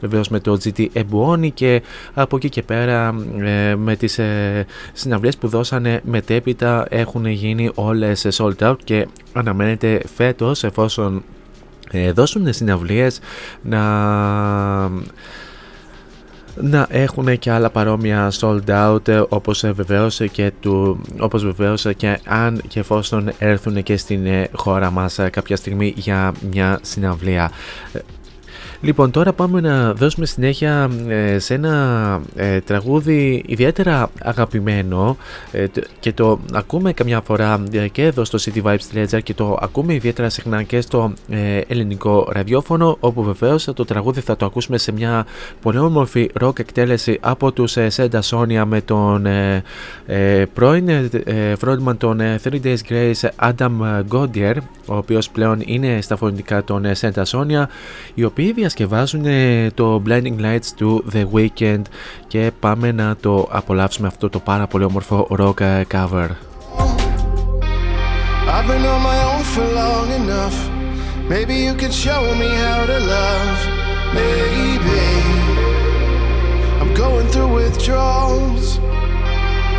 [0.00, 1.82] Βεβαίως με το GT Ebuoni και
[2.14, 8.26] από εκεί και πέρα ε, με τις ε, συναυλίες που δώσανε μετέπειτα έχουν γίνει όλες
[8.30, 11.22] sold out και αναμένεται φέτος εφόσον
[11.90, 13.20] ε, δώσουν συναυλίες
[13.62, 13.80] να
[16.60, 22.62] να έχουν και άλλα παρόμοια sold out όπως βεβαίως και, του, όπως βεβαίως και αν
[22.68, 27.50] και εφόσον έρθουν και στην χώρα μας κάποια στιγμή για μια συναυλία.
[28.80, 35.16] Λοιπόν, τώρα πάμε να δώσουμε συνέχεια ε, σε ένα ε, τραγούδι ιδιαίτερα αγαπημένο
[35.52, 35.66] ε,
[36.00, 37.62] και το ακούμε καμιά φορά
[37.92, 41.12] και εδώ στο City Vibes Ledger και το ακούμε ιδιαίτερα συχνά και στο
[41.66, 45.26] ελληνικό ραδιόφωνο όπου βεβαίως το τραγούδι θα το ακούσουμε σε μια
[45.62, 49.26] πολύ όμορφη ροκ εκτέλεση από τους Σέντα Σόνια με τον
[50.54, 50.88] πρώην
[51.58, 54.56] φρόντμαν των 3 Days Grace Adam Godier
[54.86, 57.68] ο οποίος πλέον είναι στα φωνητικά των Σέντα Σόνια
[58.14, 59.24] οι οποίοι διασκευάζουν
[59.74, 61.82] το Blinding Lights του The Weeknd
[62.26, 66.28] και πάμε να το απολαύσουμε αυτό το πάρα πολύ όμορφο rock cover.
[68.54, 70.58] I've been on my own for long enough
[71.32, 73.58] Maybe you can show me how to love
[74.20, 75.04] Maybe
[76.80, 78.66] I'm going through withdrawals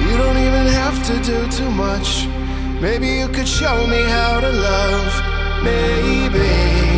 [0.06, 2.10] You don't even have to do too much
[2.86, 5.12] Maybe you could show me how to love
[5.70, 6.97] Maybe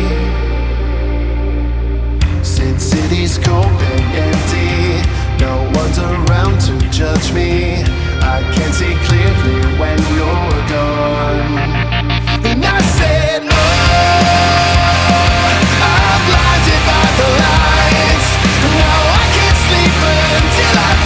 [2.60, 5.00] Wasted cities cold and empty.
[5.40, 7.82] No one's around to judge me.
[8.20, 11.56] I can't see clearly when you're gone.
[12.44, 13.56] And I said, Oh,
[15.88, 18.28] I'm blinded by the lights.
[18.76, 20.99] Now I can't sleep until I.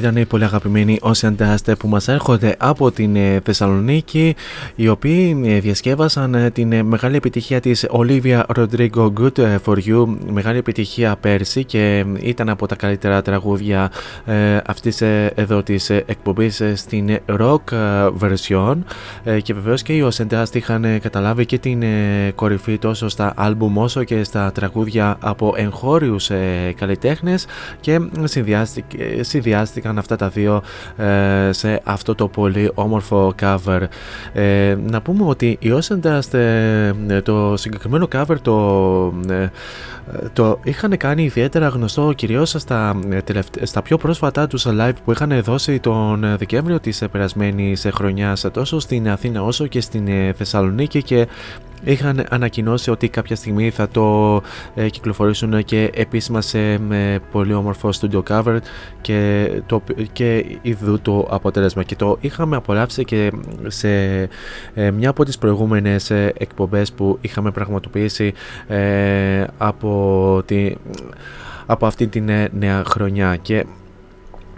[0.00, 4.34] ήταν η πολύ αγαπημένη Ocean Dust που μας έρχονται από την ε, Θεσσαλονίκη
[4.74, 9.76] οι οποίοι ε, διασκεύασαν ε, την ε, μεγάλη επιτυχία της Olivia Rodrigo Good ε, For
[9.86, 10.06] You.
[10.32, 13.90] Μεγάλη επιτυχία πέρσι και ε, ήταν από τα καλύτερα τραγούδια
[14.24, 17.76] ε, αυτής ε, εδώ της ε, εκπομπής ε, στην rock ε,
[18.20, 18.76] version.
[19.24, 23.08] Ε, και βεβαίως και οι Ocean Dust είχαν ε, καταλάβει και την ε, κορυφή τόσο
[23.08, 27.46] στα άλμπουμ όσο και στα τραγούδια από εγχώριους ε, καλλιτέχνες
[27.80, 29.22] και συνδυάστηκε-
[29.90, 30.62] συνδυάστηκαν αυτά τα δύο
[30.96, 33.80] ε, σε αυτό το πολύ όμορφο cover.
[34.32, 38.56] Ε, να πούμε ότι οι Ocean Dust ε, το συγκεκριμένο cover το,
[39.30, 39.48] ε,
[40.32, 45.12] το είχαν κάνει ιδιαίτερα γνωστό κυρίως στα, ε, τελευτε- στα πιο πρόσφατά τους live που
[45.12, 49.80] είχαν δώσει τον ε, Δεκέμβριο της ε, περασμένης ε, χρονιάς τόσο στην Αθήνα όσο και
[49.80, 51.26] στην ε, Θεσσαλονίκη και
[51.84, 54.36] είχαν ανακοινώσει ότι κάποια στιγμή θα το
[54.74, 58.58] ε, κυκλοφορήσουν και επίσημα σε με πολύ όμορφο studio cover
[59.00, 59.82] και, το,
[60.12, 61.82] και ειδού το αποτέλεσμα.
[61.82, 63.32] Και το είχαμε απολαύσει και
[63.66, 63.88] σε
[64.74, 68.32] ε, μια από τις προηγούμενες ε, εκπομπές που είχαμε πραγματοποιήσει
[68.66, 70.74] ε, από, τη,
[71.66, 73.36] από αυτή την ε, νέα χρονιά.
[73.36, 73.66] Και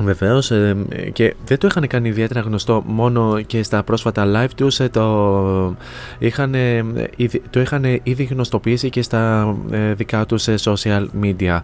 [0.04, 0.52] Βεβαίως
[1.12, 5.74] και δεν το είχαν κάνει ιδιαίτερα γνωστό μόνο και στα πρόσφατα live τους ε, το
[6.18, 6.84] είχαν, ε,
[7.16, 11.60] ήδη- το είχαν ήδη γνωστοποιήσει και στα ε, δικά τους ε, social media.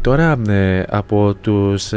[0.00, 1.92] Τώρα ε, από τους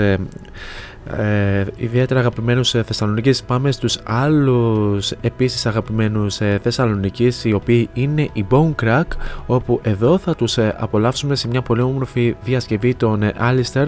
[1.10, 7.90] ε, ε, ιδιαίτερα αγαπημένους ε, Θεσσαλονίκης πάμε στους άλλους επίσης αγαπημένους ε, Θεσσαλονίκης οι οποίοι
[7.94, 9.04] είναι η Bone Crack
[9.46, 13.88] όπου εδώ θα τους ε, απολαύσουμε σε μια πολύ όμορφη διασκευή των ε, Alistair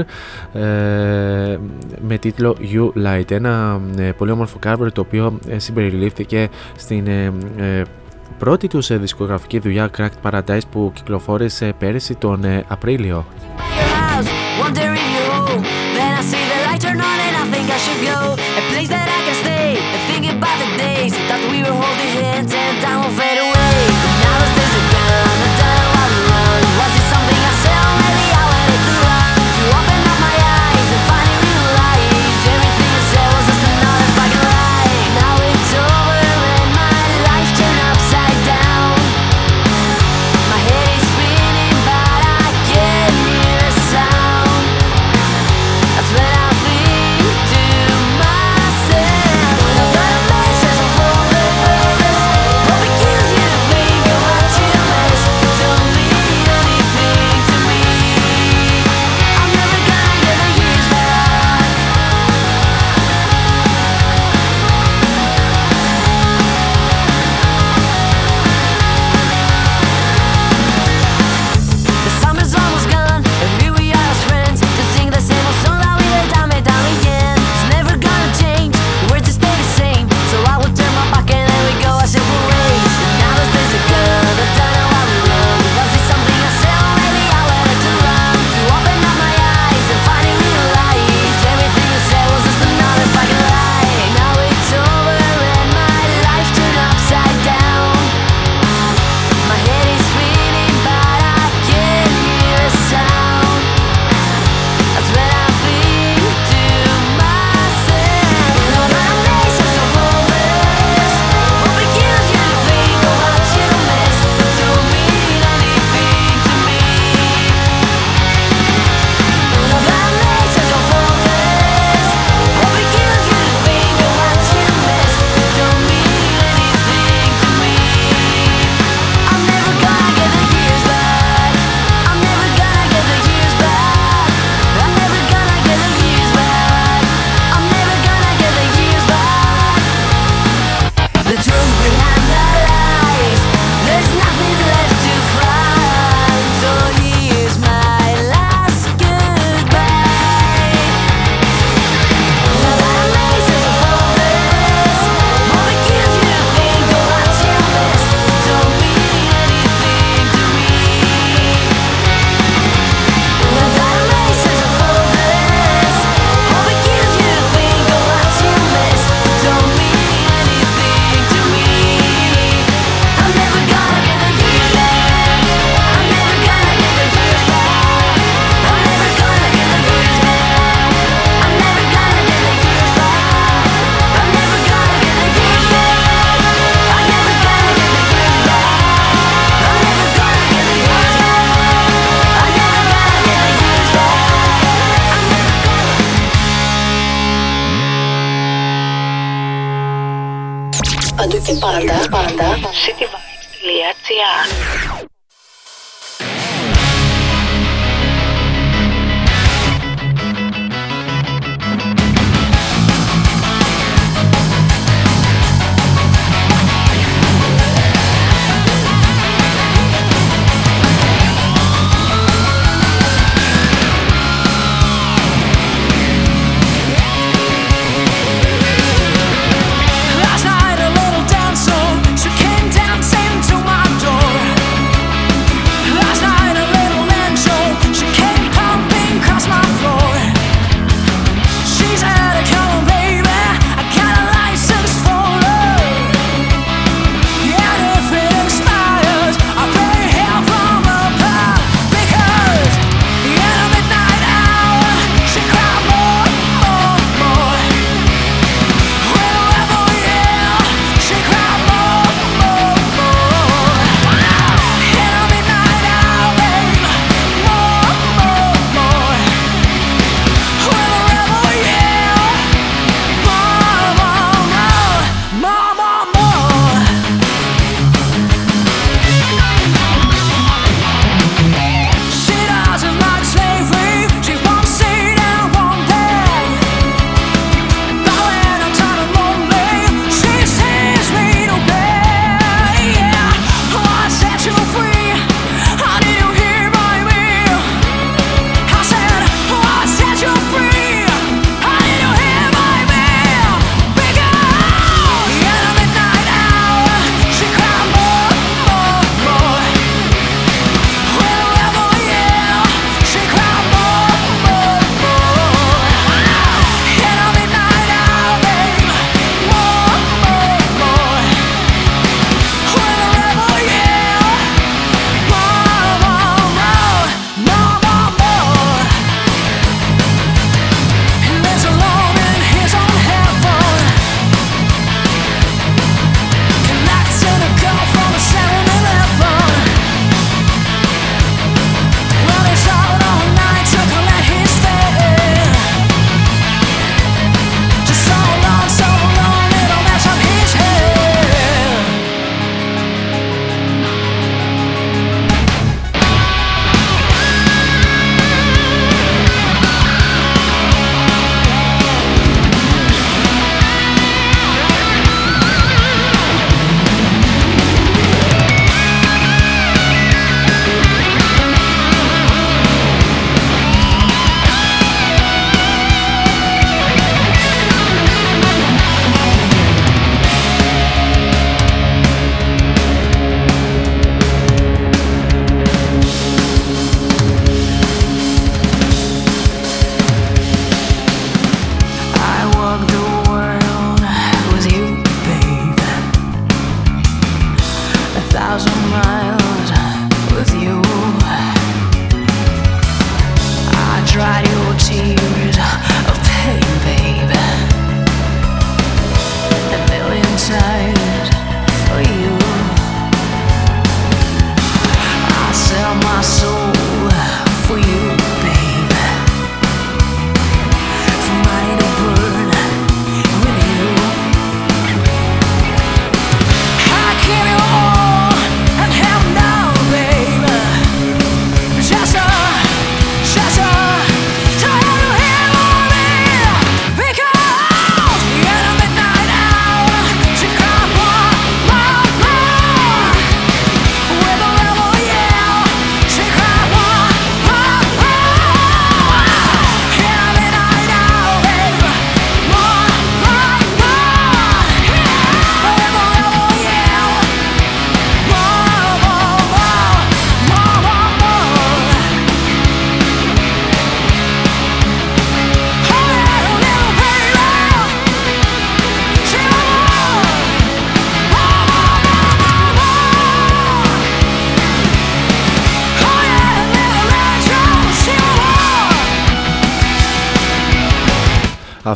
[0.54, 1.58] ε,
[2.08, 3.32] με τίτλο You Light.
[3.32, 7.82] Ένα ε, πολύ όμορφο cover το οποίο ε, συμπεριλήφθηκε στην ε, ε,
[8.38, 13.26] πρώτη τους ε, δισκογραφική δουλειά Cracked Paradise που κυκλοφόρησε πέρυσι τον ε, Απρίλιο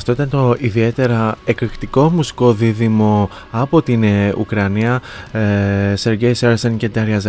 [0.02, 5.02] Αυτό ήταν το ιδιαίτερα εκρηκτικό μουσικό δίδυμο από την ε, Ουκρανία
[5.32, 7.20] ε, Σεργέη Σέρσεν και Τάρια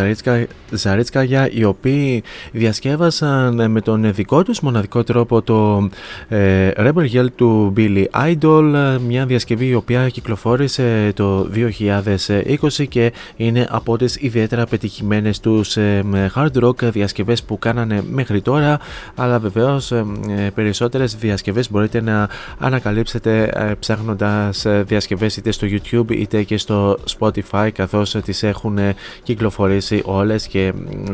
[0.72, 2.22] Ζαρίτσκαγια οι οποίοι
[2.52, 5.88] διασκεύασαν ε, με τον δικό τους μοναδικό τρόπο το
[6.28, 13.12] ε, Rebel Yell του Billy Idol ε, μια διασκευή η οποία κυκλοφόρησε το 2020 και
[13.36, 18.78] είναι από τις ιδιαίτερα πετυχημένες τους ε, με hard rock διασκευές που κάνανε μέχρι τώρα
[19.14, 22.28] αλλά βεβαίως ε, ε, περισσότερες διασκευές μπορείτε να
[22.58, 28.42] ανακαλύψετε ε, ψάχνοντας ε, διασκευές είτε στο YouTube είτε και στο Spotify καθώς ε, τις
[28.42, 31.12] έχουν ε, κυκλοφορήσει όλες και μ,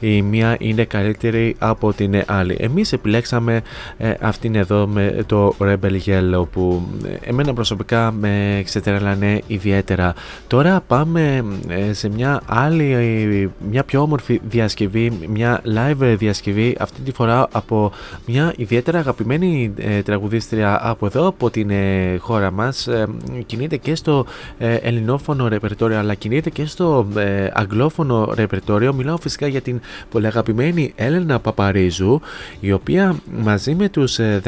[0.00, 2.56] η μία είναι καλύτερη από την άλλη.
[2.58, 3.62] Εμείς επιλέξαμε
[3.98, 10.14] ε, αυτήν εδώ με το Rebel Yellow που ε, εμένα προσωπικά με ξετρέλανε ιδιαίτερα.
[10.46, 17.00] Τώρα πάμε ε, σε μια άλλη, ε, μια πιο όμορφη διασκευή, μια live διασκευή αυτή
[17.00, 17.92] τη φορά από
[18.26, 22.86] μια ιδιαίτερα αγαπημένη ε, τραγουδίστρια από εδώ, από την ε, χώρα μας.
[22.86, 23.06] Ε,
[23.46, 24.26] κινείται και στο
[24.58, 28.85] ε, ελληνόφωνο ρεπερτόριο αλλά κινείται και στο ε, αγγλόφωνο ρεπερτόριο.
[28.92, 29.80] Μιλάω φυσικά για την
[30.10, 32.20] πολύ αγαπημένη Έλενα Παπαρίζου
[32.60, 34.42] η οποία μαζί με τους ε,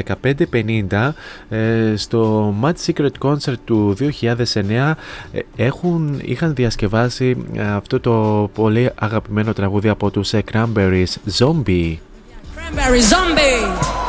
[0.90, 1.10] 1550
[1.48, 4.92] ε, στο Mad Secret Concert του 2009
[5.32, 11.96] ε, έχουν, είχαν διασκευάσει ε, αυτό το πολύ αγαπημένο τραγούδι από τους ε, Cranberries Zombie.
[12.56, 14.07] Cranberry Zombie.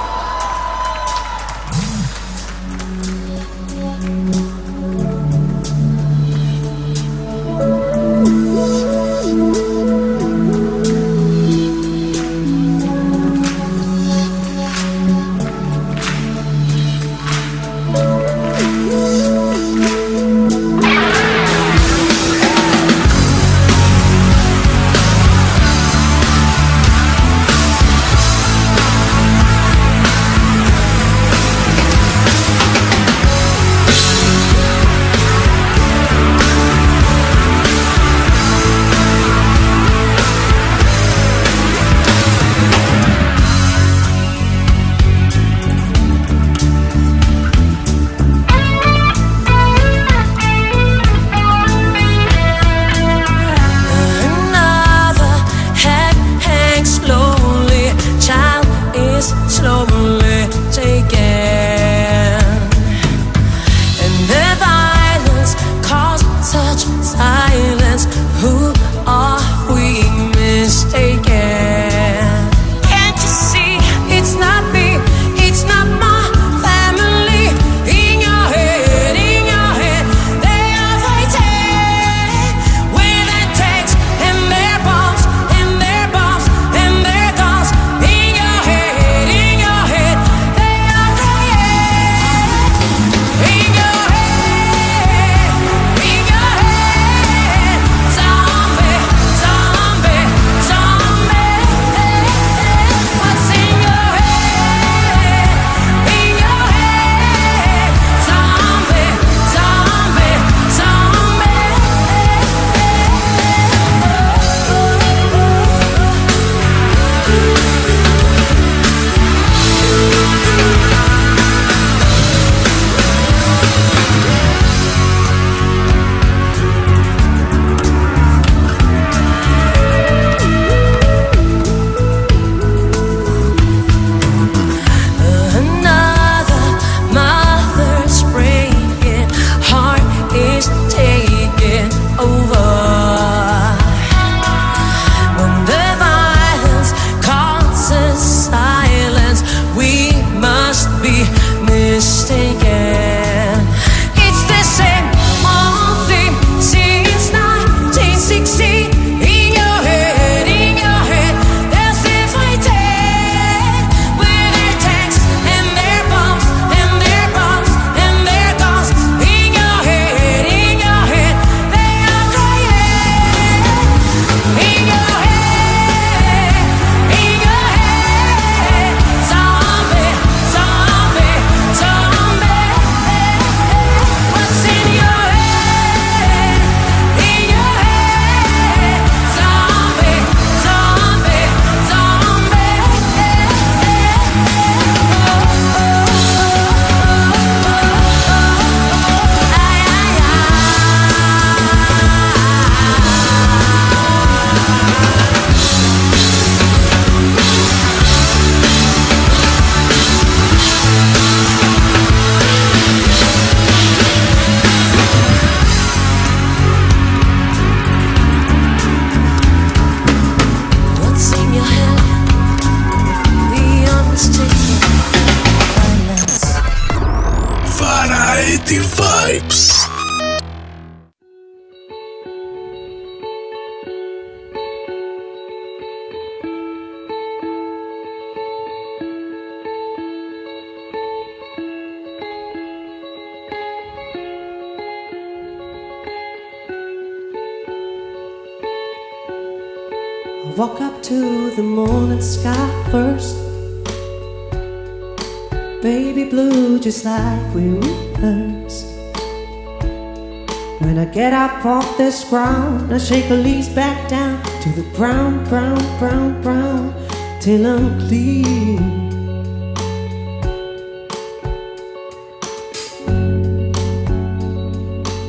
[261.65, 266.93] Off this ground, I shake the leaves back down to the brown, brown, brown, brown,
[267.41, 268.77] till I'm clean.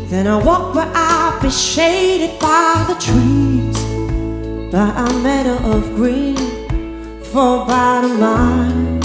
[0.09, 3.79] Then I walk where I'll be shaded by the trees
[4.73, 6.37] by a meadow of green
[7.25, 9.01] for about a mile.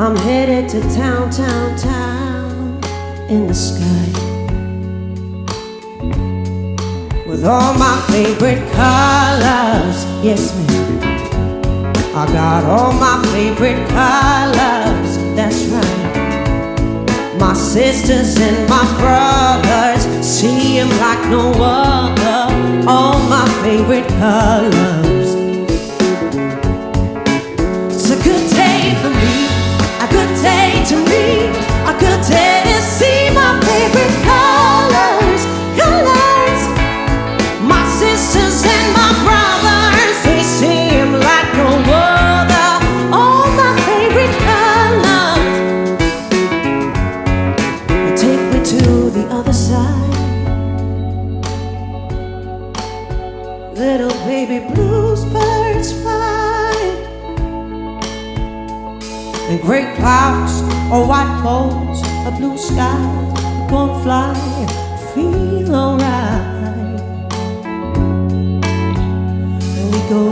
[0.00, 2.80] I'm headed to town, town, town
[3.28, 4.19] in the sky
[7.30, 10.04] with all my favorite colors.
[10.20, 11.92] Yes, ma'am.
[12.12, 15.10] I got all my favorite colors.
[15.36, 17.38] That's right.
[17.38, 22.42] My sisters and my brothers see 'em like no other.
[22.88, 25.19] All my favorite colors.
[60.00, 60.54] Clouds
[60.92, 63.00] or white clouds, a blue sky,
[63.70, 64.34] gonna fly,
[65.12, 67.00] feel alright.
[69.76, 70.24] And we go,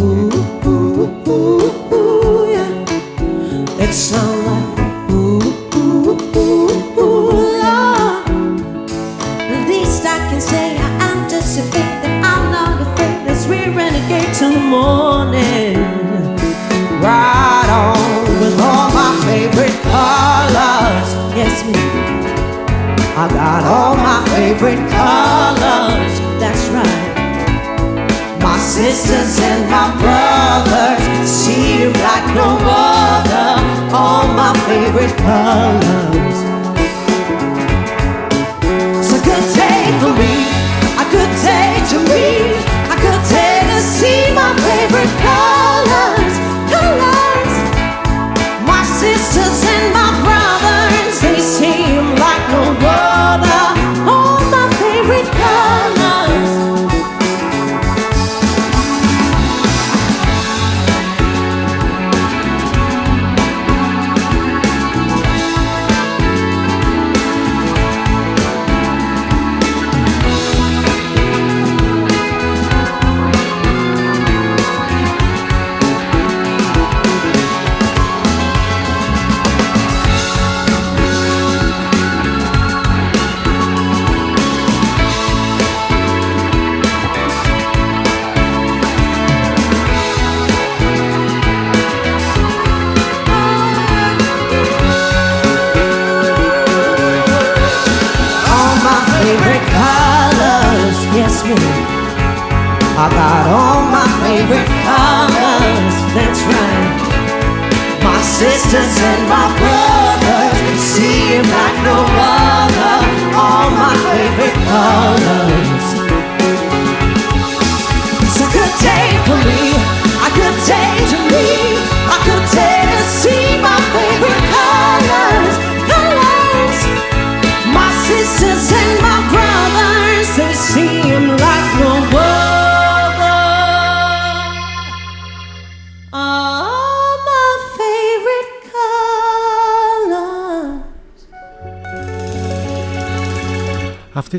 [0.00, 0.30] ooh,
[0.66, 3.84] ooh, ooh, ooh, yeah.
[3.84, 5.40] It sounds like ooh,
[5.76, 7.62] ooh, ooh, ooh.
[9.54, 10.88] At least I can say I
[12.22, 13.16] I'm not afraid.
[14.40, 15.59] The morning.
[23.20, 26.12] I got all my favorite colors.
[26.40, 28.40] That's right.
[28.40, 33.94] My sisters and my brothers see you like no other.
[33.94, 36.09] All my favorite colors.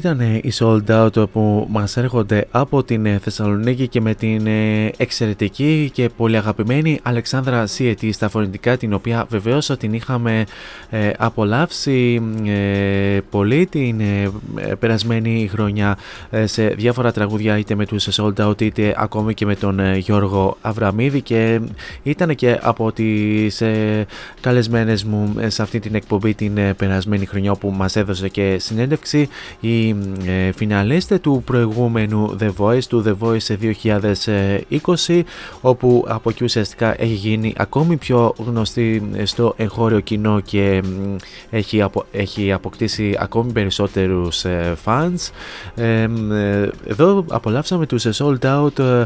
[0.02, 4.48] Ήταν ε, η Sold Out που μας έρχονται από την ε, Θεσσαλονίκη και με την
[4.48, 10.46] ε, εξαιρετική και πολύ αγαπημένη Αλεξάνδρα Σιετή στα φωνητικά την οποία βεβαίως την είχαμε
[10.90, 15.98] ε, απολαύσει ε, πολύ την ε, ε, περασμένη χρονιά
[16.30, 19.98] ε, σε διάφορα τραγούδια είτε με τους Sold Out είτε ακόμη και με τον ε,
[19.98, 21.60] Γιώργο Αβραμίδη και
[22.04, 24.06] ήταν και από τις ε,
[24.42, 28.58] καλεσμένες μου ε, σε αυτή την εκπομπή την ε, περασμένη χρονιά που μας έδωσε και
[28.60, 29.30] συνέντευξη
[29.60, 29.91] η
[30.26, 33.58] ε, φιναλίστε του προηγούμενου The Voice του The Voice
[35.08, 35.22] 2020
[35.62, 41.16] όπου από εκεί ουσιαστικά έχει γίνει ακόμη πιο γνωστή στο εγχώριο κοινό και μ,
[41.50, 45.30] έχει, απο, έχει αποκτήσει ακόμη περισσότερους ε, fans.
[45.76, 49.06] Ε, μ, ε, εδώ απολαύσαμε τους ε, Sold Out ε,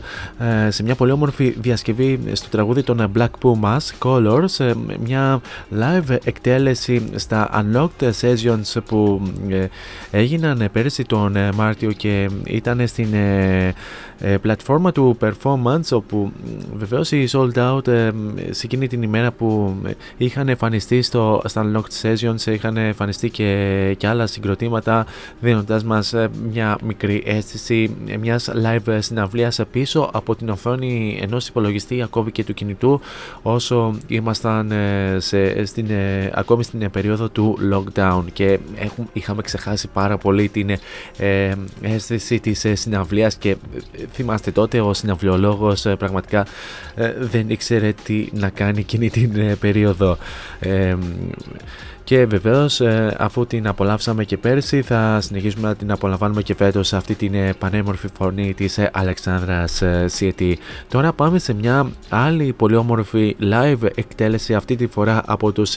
[0.65, 5.41] ε, σε μια πολύ όμορφη διασκευή στο τραγούδι των Black Pumas Colors ε, μια
[5.79, 9.65] live εκτέλεση στα Unlocked Sessions που ε,
[10.11, 13.73] έγιναν ε, πέρσι τον ε, Μάρτιο και ήταν στην ε,
[14.19, 19.01] ε, πλατφόρμα του performance όπου μ, βεβαίως οι sold out ε, μ, σε εκείνη την
[19.01, 25.05] ημέρα που ε, είχαν εμφανιστεί στο, στα Unlocked Sessions είχαν εμφανιστεί και, και άλλα συγκροτήματα
[25.39, 31.47] δίνοντας μας ε, μια μικρή αίσθηση ε, μιας live συναυλίας πίσω από την οθόνη ενός
[31.47, 32.99] υπολογιστή ακόμη και του κινητού
[33.41, 38.23] όσο ήμασταν ε, σε, στην, ε, ακόμη στην ε, περίοδο του lockdown.
[38.33, 40.64] Και έχουμε, είχαμε ξεχάσει πάρα πολύ την
[41.17, 43.55] ε, αίσθηση της ε, συναυλίας και ε,
[44.11, 46.45] θυμάστε τότε ο συναυλιολόγος ε, πραγματικά
[46.95, 50.17] ε, δεν ήξερε τι να κάνει εκείνη την ε, περίοδο.
[50.59, 50.95] Ε,
[52.05, 52.81] και βεβαίως,
[53.17, 57.33] αφού την απολαύσαμε και πέρσι, θα συνεχίσουμε να την απολαμβάνουμε και φέτος σε αυτή την
[57.33, 60.57] ε, πανέμορφη φωνή της Αλεξάνδρας Σιετή.
[60.89, 65.75] Τώρα πάμε σε μια άλλη πολύ όμορφη live εκτέλεση, αυτή τη φορά από τους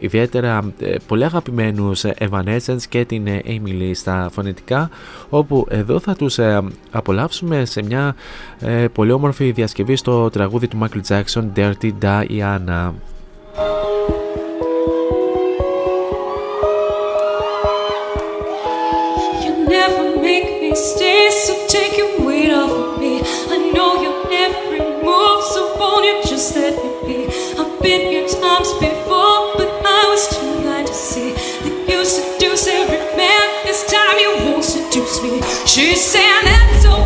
[0.00, 3.74] ιδιαίτερα ε, πολύ αγαπημένους Evanescence και την ε, Amy
[4.20, 4.90] Lee στα φωνητικά,
[5.28, 6.30] όπου εδώ θα του
[6.90, 8.14] απολαύσουμε σε μια
[8.60, 12.92] ε, πολύ όμορφη διασκευή στο τραγούδι του Michael Jackson Dirty Diana.
[19.44, 23.12] You never make me stay, so take your weight off of me.
[23.54, 24.16] I know your
[24.46, 27.18] every move, so won't you just let me be?
[27.60, 31.30] I've been here times before, but I was too blind to see
[31.62, 33.49] that you seduce every man.
[33.70, 35.40] This time you won't seduce me.
[35.64, 36.99] She's saying that's okay.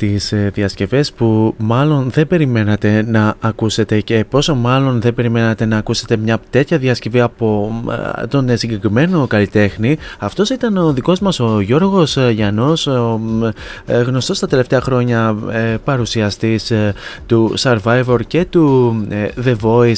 [0.00, 5.76] τις ε, διασκευές που μάλλον δεν περιμένατε να ακούσετε και πόσο μάλλον δεν περιμένατε να
[5.76, 7.72] ακούσετε μια τέτοια διασκευή από
[8.20, 9.98] ε, τον ε, συγκεκριμένο καλλιτέχνη.
[10.18, 13.20] Αυτός ήταν ο δικός μας ο Γιώργος Γιαννός, ο
[13.86, 15.36] γνωστός τα τελευταία χρόνια
[15.84, 16.72] παρουσιαστής
[17.26, 18.96] του Survivor και του
[19.44, 19.94] The Voice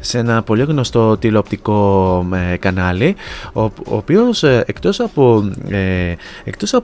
[0.00, 2.26] σε ένα πολύ γνωστό τηλεοπτικό
[2.58, 3.16] κανάλι,
[3.52, 5.50] ο, οποίος οποίος εκτός από,
[6.44, 6.74] εκτός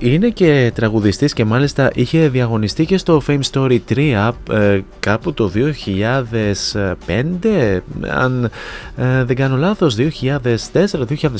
[0.00, 5.50] είναι και τραγουδιστής και μάλιστα είχε διαγωνιστεί και στο Fame Story 3 ε, κάπου το
[5.54, 8.50] 2005 αν
[8.96, 10.10] ε, δεν κάνω λάθος 2004-2005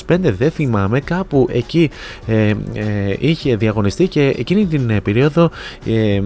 [0.07, 1.91] δεν θυμάμαι κάπου εκεί
[2.27, 2.55] ε, ε,
[3.19, 5.51] είχε διαγωνιστεί και εκείνη την ε, περίοδο
[5.87, 6.23] ε, ε,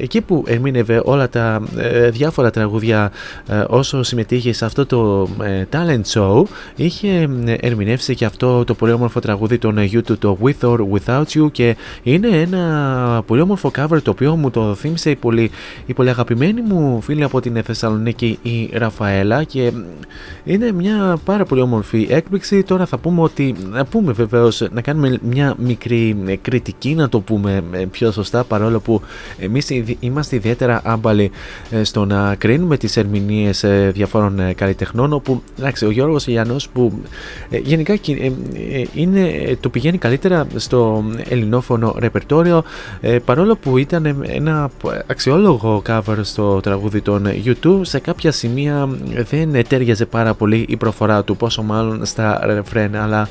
[0.00, 3.12] εκεί που ερμήνευε όλα τα ε, διάφορα τραγούδια
[3.48, 6.42] ε, όσο συμμετείχε σε αυτό το ε, talent show
[6.76, 10.78] είχε ε, ερμηνεύσει και αυτό το πολύ όμορφο τραγούδι των ε, YouTube το With or
[10.92, 15.50] Without You και είναι ένα πολύ όμορφο cover το οποίο μου το θύμισε η πολύ,
[15.86, 19.44] η πολύ αγαπημένη μου φίλη από την Θεσσαλονίκη η Ραφαέλα.
[19.44, 19.72] Και
[20.44, 22.62] είναι μια πάρα πολύ όμορφη έκπληξη.
[22.62, 27.20] Τώρα θα πούμε ότι να πούμε βεβαίως να κάνουμε μια μικρή ε, κριτική να το
[27.20, 29.00] πούμε ε, πιο σωστά παρόλο που
[29.38, 31.30] εμείς ιδι- είμαστε ιδιαίτερα άμπαλοι
[31.70, 36.68] ε, στο να κρίνουμε τις ερμηνείες ε, διαφόρων ε, καλλιτεχνών όπου εντάξει, ο Γιώργος Ιαννός
[36.68, 36.92] που
[37.50, 38.26] ε, γενικά κι- ε,
[38.80, 41.04] ε, είναι, ε, το πηγαίνει καλύτερα στο
[41.48, 42.62] ελληνόφωνο ρεπερτόριο
[43.00, 44.70] ε, παρόλο που ήταν ε, ένα
[45.06, 50.76] αξιόλογο cover στο τραγούδι των YouTube σε κάποια σημεία ε, δεν ετέριαζε πάρα πολύ η
[50.76, 53.28] προφορά του πόσο μάλλον στα ρεφρέν αλλά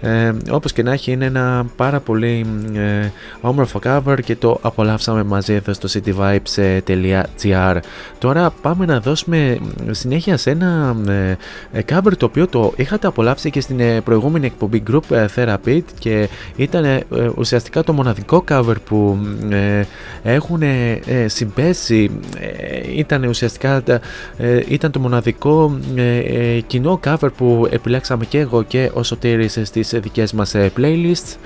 [0.00, 3.10] ε, όπως και να έχει είναι ένα πάρα πολύ ε,
[3.40, 7.76] όμορφο cover και το απολαύσαμε μαζί εδώ στο cityvibes.gr
[8.18, 9.58] Τώρα πάμε να δώσουμε
[9.90, 11.36] συνέχεια σε ένα ε,
[11.72, 15.80] ε, cover το οποίο το είχατε απολαύσει και στην ε, προηγούμενη εκπομπή Group ε, Therapy
[15.98, 19.18] και ήταν ε, ε, ουσιαστικά το μοναδικό cover που
[19.50, 19.82] ε,
[20.22, 22.10] έχουν ε, ε, συμπέσει
[22.40, 24.00] ε, ήταν ουσιαστικά τα-
[24.36, 29.58] ε, ήταν το μοναδικό ε, ε, κοινό cover που επιλέξαμε και εγώ και ο Σωτήρης
[29.64, 31.36] στις ε, δικές μας ε, playlists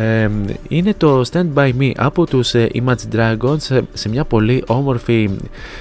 [0.00, 0.28] Ε,
[0.68, 5.30] είναι το Stand By Me από τους ε, Imagine Dragons ε, σε μια πολύ όμορφη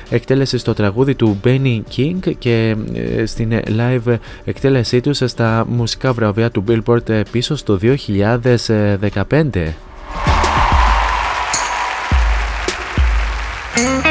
[0.09, 2.75] εκτέλεση στο τραγούδι του Benny King και
[3.19, 4.15] ε, στην ε, live
[4.45, 9.68] εκτέλεσή τους στα μουσικά βραβεία του Billboard ε, πίσω στο 2015.
[13.79, 14.08] Mm-hmm.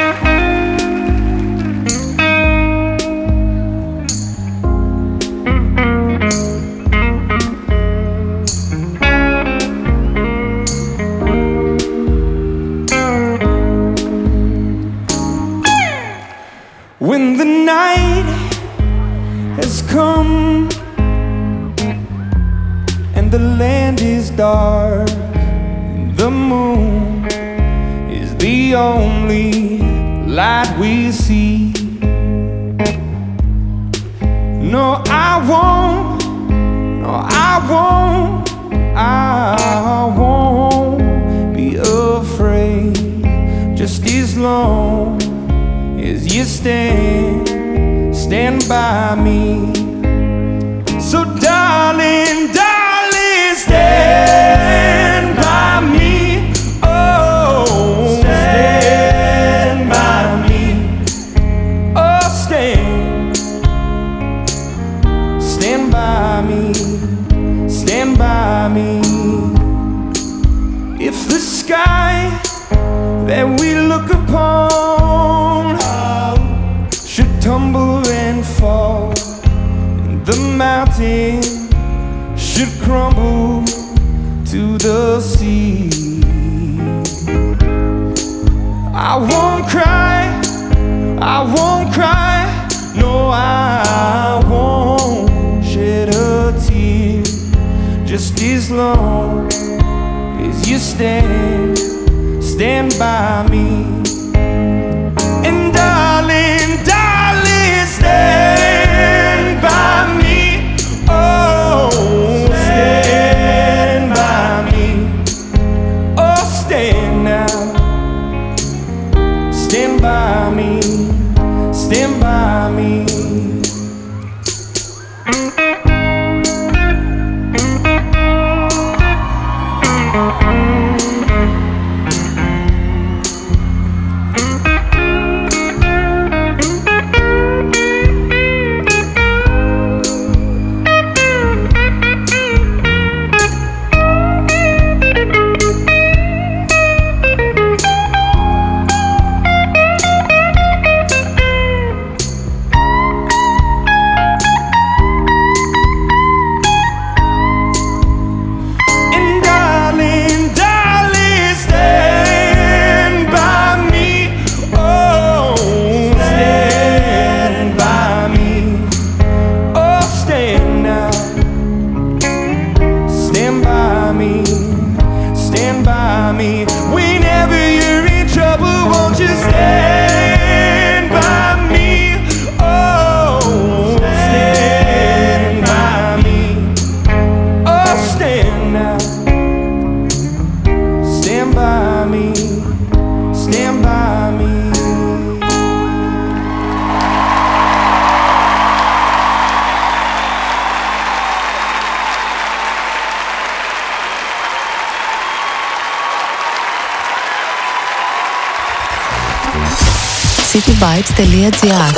[211.19, 211.95] cityvibes.gr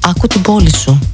[0.00, 1.13] Άκου την πόλη σου.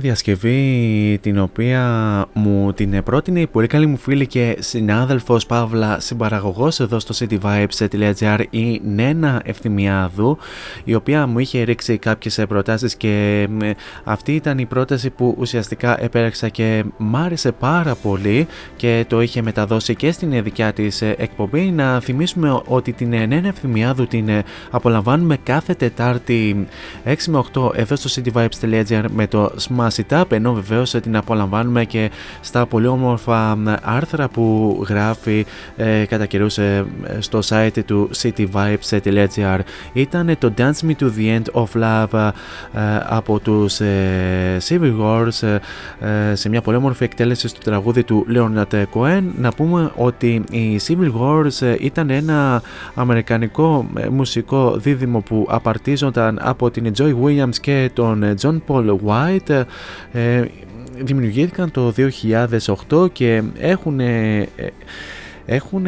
[0.00, 1.82] Μια διασκευή την οποία
[2.32, 8.44] μου την πρότεινε η πολύ καλή μου φίλη και συνάδελφος Παύλα συμπαραγωγός εδώ στο cityvibes.gr
[8.50, 10.38] η Νένα Ευθυμιάδου
[10.84, 13.70] η οποία μου είχε ρίξει κάποιες προτάσεις και ε,
[14.04, 18.46] αυτή ήταν η πρόταση που ουσιαστικά επέλεξα και μ' άρεσε πάρα πολύ
[18.76, 21.60] και το είχε μεταδώσει και στην δικιά της ε, εκπομπή.
[21.60, 26.66] Να θυμίσουμε ότι την ε, Νένα Ευθυμιάδου την ε, απολαμβάνουμε κάθε Τετάρτη
[27.04, 31.16] 6 με 8 εδώ στο cityvibes.gr με το Smash It Up ενώ βεβαίως ε, την
[31.16, 32.10] απολαμβάνουμε και
[32.40, 35.46] στα πολύ όμορφα μ, άρθρα που γράφει
[35.76, 36.86] ε, κατά καιρούς ε,
[37.18, 39.58] στο site του cityvibes.gr
[39.92, 42.30] ήταν το Dance Me to the End of Love
[42.74, 45.42] ε, από τους ε, Civil Wars
[46.00, 49.22] ε, ε, σε μια πολύ όμορφη εκτέλεση στο τραγούδι του Leonard Cohen.
[49.38, 52.62] Να πούμε ότι οι Civil Wars ε, ήταν ένα
[52.94, 58.96] αμερικανικό ε, μουσικό δίδυμο που απαρτίζονταν από την Joy Williams και τον ε, John Paul
[59.06, 59.62] White ε,
[61.04, 61.94] δημιουργήθηκαν το
[62.90, 64.48] 2008 και έχουν ε,
[65.50, 65.86] έχουν,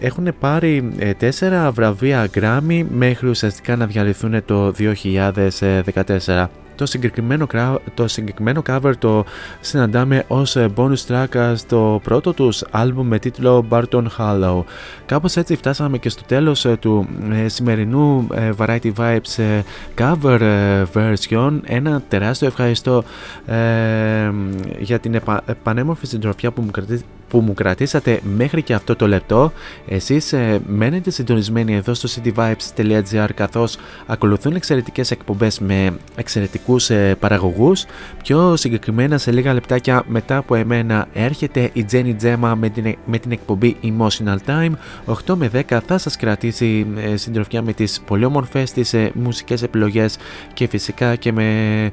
[0.00, 6.46] έχουν πάρει ε, τέσσερα βραβεία Grammy μέχρι ουσιαστικά να διαλυθούν το 2014.
[6.76, 9.24] Το συγκεκριμένο, κρα- το συγκεκριμένο cover το
[9.60, 14.62] συναντάμε ως ε, bonus track ε, στο πρώτο τους άλμπουμ με τίτλο Barton Hollow.
[15.06, 17.08] Κάπως έτσι φτάσαμε και στο τέλος ε, του
[17.44, 19.62] ε, σημερινού ε, Variety Vibes ε,
[19.98, 21.58] cover ε, version.
[21.64, 23.04] Ένα τεράστιο ευχαριστώ
[23.46, 24.30] ε,
[24.78, 27.04] για την επα- πανέμορφη συντροφιά που μου, κρατή-
[27.34, 29.52] που μου κρατήσατε μέχρι και αυτό το λεπτό.
[29.88, 37.84] Εσείς ε, μένετε συντονισμένοι εδώ στο cityvibes.gr καθώς ακολουθούν εξαιρετικές εκπομπές με εξαιρετικούς ε, παραγωγούς.
[38.22, 43.18] Πιο συγκεκριμένα σε λίγα λεπτάκια μετά από εμένα έρχεται η Jenny Gemma με την, με
[43.18, 44.72] την εκπομπή Emotional Time.
[45.26, 49.62] 8 με 10 θα σας κρατήσει ε, συντροφιά με τις πολύ όμορφες τις ε, μουσικές
[49.62, 50.16] επιλογές
[50.54, 51.44] και φυσικά και με
[51.84, 51.90] ε,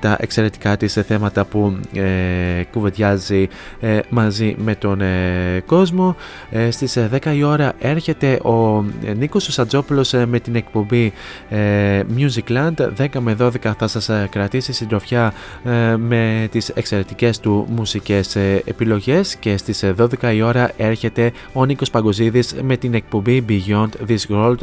[0.00, 3.48] τα εξαιρετικά της ε, θέματα που ε, κουβεντιάζει
[3.80, 6.16] ε, μαζί με τον ε, κόσμο.
[6.50, 11.12] Ε, στις ε, 10 η ώρα έρχεται ο ε, Νίκος Σαντζόπουλος ε, με την εκπομπή
[11.48, 12.74] ε, Musicland.
[12.98, 15.32] 10 με 12 θα σας ε, κρατήσει συντροφιά
[15.64, 21.32] ε, με τις εξαιρετικές του μουσικές ε, επιλογές και στις ε, 12 η ώρα έρχεται
[21.52, 24.56] ο Νίκος Παγκοζίδης με την εκπομπή Beyond This World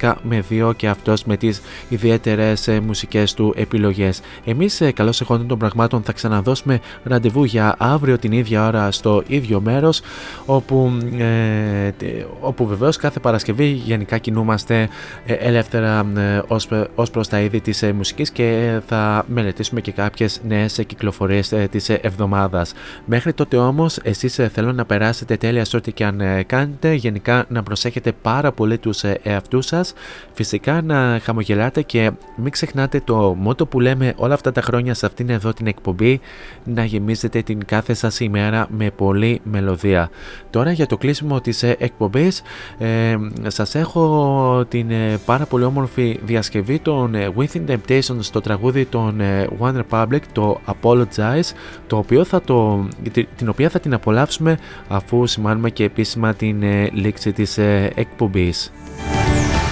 [0.00, 4.20] 12 με 2 και αυτός με τις ιδιαίτερες ε, μουσικές του επιλογές.
[4.58, 9.22] Εμείς ε, καλώς εχόντων των πραγμάτων θα ξαναδώσουμε ραντεβού για αύριο την ίδια ώρα στο
[9.26, 10.00] ίδιο μέρος
[10.46, 14.88] όπου, ε, τε- όπου βεβαίως κάθε Παρασκευή γενικά κινούμαστε
[15.26, 19.92] ε, ελεύθερα ε, ως, ως προς τα είδη της ε, μουσικής και θα μελετήσουμε και
[19.92, 22.72] κάποιες νέες ε, κυκλοφορίες ε, της ε, εβδομάδας.
[23.04, 26.92] Μέχρι τότε όμως εσείς ε, θέλω να περάσετε τέλεια σε ό,τι και αν ε, κάνετε,
[26.92, 29.92] γενικά να προσέχετε πάρα πολύ τους ε, εαυτούς σας,
[30.32, 35.06] φυσικά να χαμογελάτε και μην ξεχνάτε το μότο που λέμε όλα αυτά τα χρόνια σε
[35.06, 36.20] αυτήν εδώ την εκπομπή
[36.64, 40.10] να γεμίζετε την κάθε σας ημέρα με πολλή μελωδία.
[40.50, 42.42] Τώρα για το κλείσιμο της ε, εκπομπής
[42.78, 43.16] ε,
[43.46, 49.20] σας έχω την ε, πάρα πολύ όμορφη διασκευή των ε, Within Temptation στο τραγούδι των
[49.20, 51.50] ε, One Republic το Apologize
[51.86, 54.58] το οποίο θα το, τη- την οποία θα την απολαύσουμε
[54.88, 58.72] αφού σημάνουμε και επίσημα την ε, λήξη της ε, εκπομπής.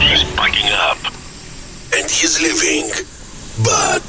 [0.01, 1.01] He's packing up
[1.96, 2.88] and he's leaving.
[3.68, 4.06] But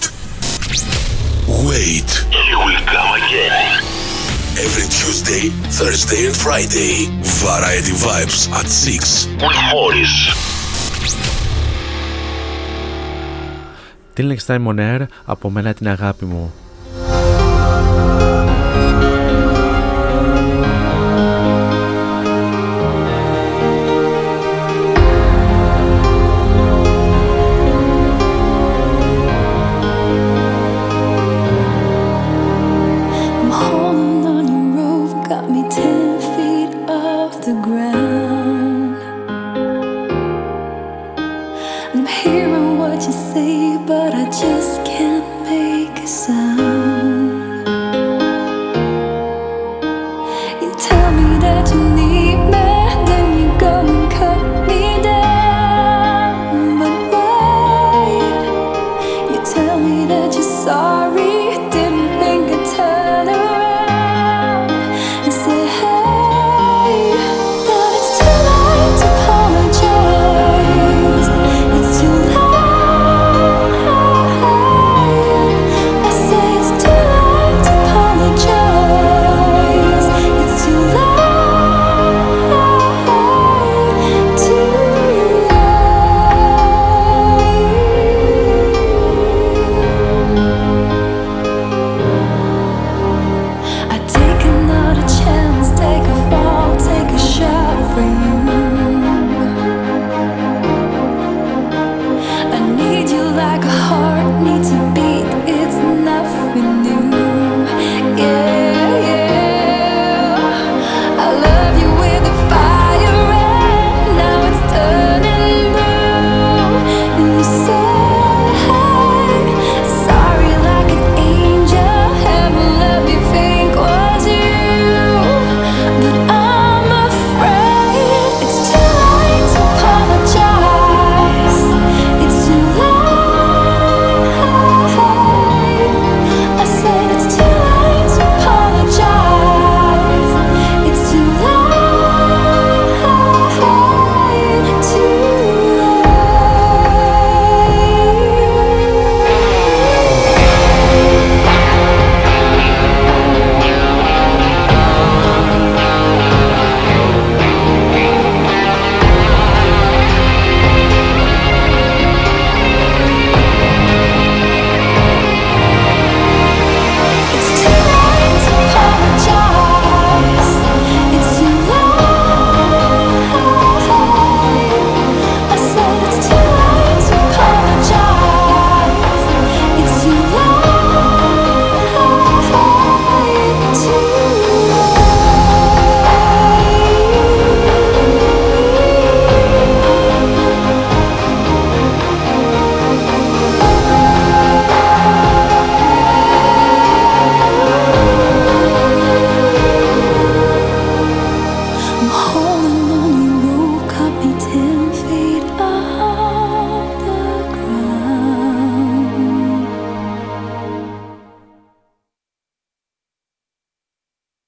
[1.65, 3.83] wait, he will come again.
[4.65, 5.49] Every Tuesday,
[5.79, 7.07] Thursday, and Friday,
[7.45, 10.15] Variety Vibes at 6 with Morris.
[14.15, 16.53] Till next time on air, από μένα την αγάπη μου.